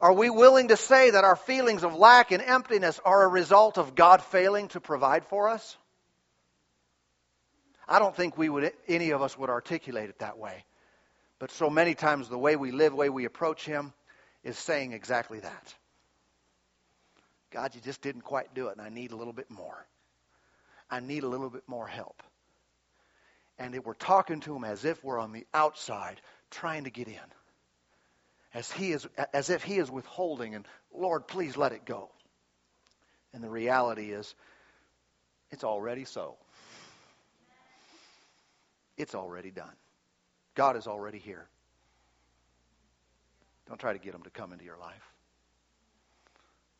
Are 0.00 0.12
we 0.12 0.30
willing 0.30 0.68
to 0.68 0.76
say 0.76 1.10
that 1.10 1.24
our 1.24 1.36
feelings 1.36 1.84
of 1.84 1.94
lack 1.94 2.32
and 2.32 2.42
emptiness 2.42 3.00
are 3.04 3.22
a 3.22 3.28
result 3.28 3.78
of 3.78 3.94
God 3.94 4.20
failing 4.20 4.68
to 4.68 4.80
provide 4.80 5.24
for 5.26 5.48
us? 5.48 5.76
I 7.88 7.98
don't 7.98 8.14
think 8.14 8.36
we 8.36 8.48
would 8.48 8.72
any 8.88 9.10
of 9.10 9.22
us 9.22 9.38
would 9.38 9.50
articulate 9.50 10.08
it 10.08 10.18
that 10.18 10.38
way. 10.38 10.64
But 11.38 11.52
so 11.52 11.70
many 11.70 11.94
times 11.94 12.28
the 12.28 12.38
way 12.38 12.56
we 12.56 12.72
live, 12.72 12.92
the 12.92 12.96
way 12.96 13.10
we 13.10 13.26
approach 13.26 13.64
him 13.64 13.92
is 14.44 14.58
saying 14.58 14.92
exactly 14.92 15.40
that. 15.40 15.74
God, 17.50 17.74
you 17.74 17.80
just 17.80 18.00
didn't 18.00 18.22
quite 18.22 18.54
do 18.54 18.68
it, 18.68 18.72
and 18.72 18.80
I 18.80 18.88
need 18.88 19.12
a 19.12 19.16
little 19.16 19.32
bit 19.32 19.50
more. 19.50 19.86
I 20.90 21.00
need 21.00 21.22
a 21.22 21.28
little 21.28 21.50
bit 21.50 21.64
more 21.66 21.86
help 21.86 22.22
and 23.62 23.78
we're 23.84 23.94
talking 23.94 24.40
to 24.40 24.56
him 24.56 24.64
as 24.64 24.84
if 24.84 25.02
we're 25.04 25.18
on 25.18 25.32
the 25.32 25.46
outside 25.54 26.20
trying 26.50 26.84
to 26.84 26.90
get 26.90 27.06
in. 27.06 27.14
As 28.54 28.70
he 28.70 28.92
is 28.92 29.06
as 29.32 29.50
if 29.50 29.62
he 29.62 29.78
is 29.78 29.90
withholding 29.90 30.54
and 30.54 30.66
Lord, 30.92 31.26
please 31.26 31.56
let 31.56 31.72
it 31.72 31.84
go. 31.86 32.10
And 33.32 33.42
the 33.42 33.48
reality 33.48 34.10
is 34.10 34.34
it's 35.50 35.64
already 35.64 36.04
so. 36.04 36.36
It's 38.98 39.14
already 39.14 39.50
done. 39.50 39.72
God 40.54 40.76
is 40.76 40.86
already 40.86 41.18
here. 41.18 41.46
Don't 43.72 43.78
try 43.78 43.94
to 43.94 43.98
get 43.98 44.14
him 44.14 44.24
to 44.24 44.30
come 44.30 44.52
into 44.52 44.66
your 44.66 44.76
life. 44.76 45.14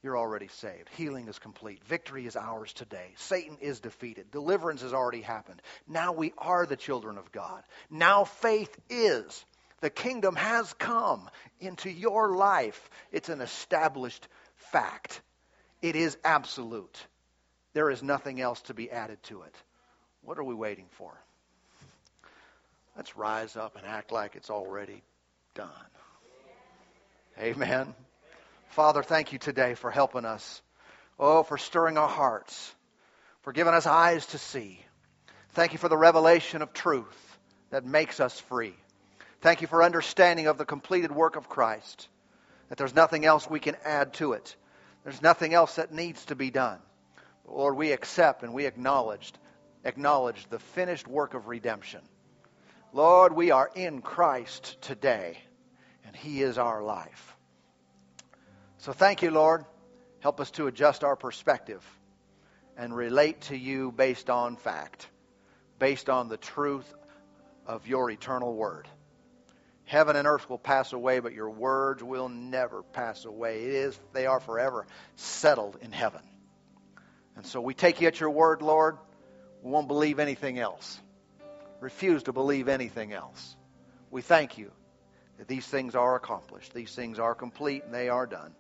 You're 0.03 0.19
already 0.19 0.49
saved. 0.49 0.91
Healing 0.99 1.27
is 1.27 1.39
complete. 1.39 1.83
Victory 1.85 2.27
is 2.27 2.37
ours 2.37 2.71
today. 2.75 3.15
Satan 3.17 3.57
is 3.63 3.81
defeated. 3.81 4.31
Deliverance 4.31 4.83
has 4.83 4.93
already 4.93 5.23
happened. 5.23 5.63
Now 5.89 6.13
we 6.13 6.35
are 6.37 6.67
the 6.67 6.77
children 6.77 7.17
of 7.17 7.33
God. 7.33 7.63
Now 7.89 8.25
faith 8.25 8.79
is. 8.91 9.43
The 9.81 9.89
kingdom 9.89 10.37
has 10.37 10.71
come 10.75 11.31
into 11.61 11.89
your 11.89 12.37
life. 12.37 12.91
It's 13.11 13.31
an 13.31 13.41
established 13.41 14.29
fact. 14.71 15.23
It 15.81 15.97
is 15.97 16.19
absolute. 16.23 17.07
There 17.73 17.89
is 17.89 18.03
nothing 18.03 18.39
else 18.39 18.61
to 18.63 18.75
be 18.75 18.91
added 18.91 19.23
to 19.23 19.41
it. 19.41 19.55
What 20.21 20.37
are 20.37 20.45
we 20.45 20.55
waiting 20.55 20.89
for? 20.91 21.19
Let's 22.99 23.17
rise 23.17 23.57
up 23.57 23.77
and 23.79 23.87
act 23.87 24.13
like 24.13 24.37
it's 24.37 24.51
already 24.51 25.03
done. 25.55 25.71
Amen. 27.39 27.95
Father, 28.69 29.03
thank 29.03 29.33
you 29.33 29.39
today 29.39 29.75
for 29.75 29.91
helping 29.91 30.25
us. 30.25 30.63
Oh, 31.19 31.43
for 31.43 31.59
stirring 31.59 31.99
our 31.99 32.09
hearts, 32.09 32.75
for 33.43 33.53
giving 33.53 33.75
us 33.75 33.87
eyes 33.87 34.27
to 34.27 34.39
see. 34.39 34.85
Thank 35.51 35.73
you 35.73 35.79
for 35.79 35.89
the 35.89 35.97
revelation 35.97 36.63
of 36.63 36.73
truth 36.73 37.39
that 37.71 37.85
makes 37.85 38.21
us 38.21 38.39
free. 38.41 38.75
Thank 39.41 39.61
you 39.61 39.67
for 39.67 39.83
understanding 39.83 40.47
of 40.47 40.59
the 40.59 40.65
completed 40.65 41.13
work 41.13 41.37
of 41.37 41.49
Christ, 41.49 42.09
that 42.69 42.79
there's 42.79 42.95
nothing 42.95 43.25
else 43.25 43.49
we 43.49 43.61
can 43.61 43.77
add 43.85 44.15
to 44.15 44.33
it. 44.33 44.57
There's 45.05 45.23
nothing 45.23 45.53
else 45.53 45.77
that 45.77 45.93
needs 45.93 46.25
to 46.27 46.37
be 46.37 46.51
done. 46.51 46.79
Lord, 47.47 47.77
we 47.77 47.93
accept 47.93 48.43
and 48.43 48.55
we 48.55 48.67
acknowledged, 48.67 49.39
acknowledge 49.85 50.47
the 50.49 50.59
finished 50.59 51.09
work 51.09 51.35
of 51.35 51.49
redemption. 51.49 52.01
Lord, 52.93 53.35
we 53.35 53.51
are 53.51 53.71
in 53.75 54.01
Christ 54.01 54.81
today, 54.81 55.39
and 56.07 56.15
He 56.15 56.43
is 56.43 56.59
our 56.59 56.83
life. 56.83 57.37
So 58.79 58.93
thank 58.93 59.23
you, 59.23 59.31
Lord. 59.31 59.65
Help 60.21 60.41
us 60.41 60.51
to 60.53 60.67
adjust 60.67 61.05
our 61.05 61.17
perspective 61.17 61.85
and 62.77 62.95
relate 62.95 63.43
to 63.43 63.57
you 63.57 63.93
based 63.93 64.31
on 64.31 64.57
fact, 64.57 65.07
based 65.79 66.09
on 66.09 66.29
the 66.29 66.37
truth 66.37 66.93
of 67.67 67.87
your 67.87 68.11
eternal 68.11 68.55
word. 68.55 68.89
Heaven 69.85 70.17
and 70.17 70.27
earth 70.27 70.49
will 70.49 70.59
pass 70.59 70.93
away, 70.93 71.21
but 71.21 71.33
your 71.33 71.51
words 71.51 72.03
will 72.03 72.29
never 72.29 72.83
pass 72.83 73.25
away. 73.25 73.65
It 73.65 73.75
is, 73.75 74.01
they 74.13 74.27
are 74.27 74.41
forever 74.41 74.87
settled 75.17 75.77
in 75.83 75.93
heaven. 75.93 76.23
And 77.37 77.45
so 77.45 77.61
we 77.61 77.75
take 77.75 78.01
you 78.01 78.09
at 78.09 78.21
your 78.21 78.31
word, 78.31 78.63
Lord. 78.63 78.97
We 79.63 79.71
won't 79.71 79.89
believe 79.89 80.19
anything 80.19 80.59
else. 80.59 81.01
Refuse 81.81 82.23
to 82.25 82.33
believe 82.33 82.69
anything 82.69 83.13
else. 83.13 83.57
We 84.11 84.23
thank 84.23 84.59
you 84.59 84.71
that 85.39 85.49
these 85.49 85.67
things 85.67 85.95
are 85.95 86.17
accomplished, 86.17 86.75
these 86.75 86.95
things 86.95 87.19
are 87.19 87.35
complete, 87.35 87.85
and 87.85 87.95
they 87.95 88.09
are 88.09 88.27
done. 88.27 88.55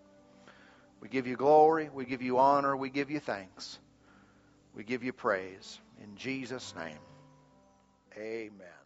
We 1.00 1.08
give 1.08 1.26
you 1.26 1.36
glory. 1.36 1.90
We 1.92 2.04
give 2.04 2.22
you 2.22 2.38
honor. 2.38 2.76
We 2.76 2.90
give 2.90 3.10
you 3.10 3.20
thanks. 3.20 3.78
We 4.74 4.84
give 4.84 5.02
you 5.02 5.12
praise. 5.12 5.80
In 6.02 6.16
Jesus' 6.16 6.74
name, 6.76 6.98
amen. 8.16 8.81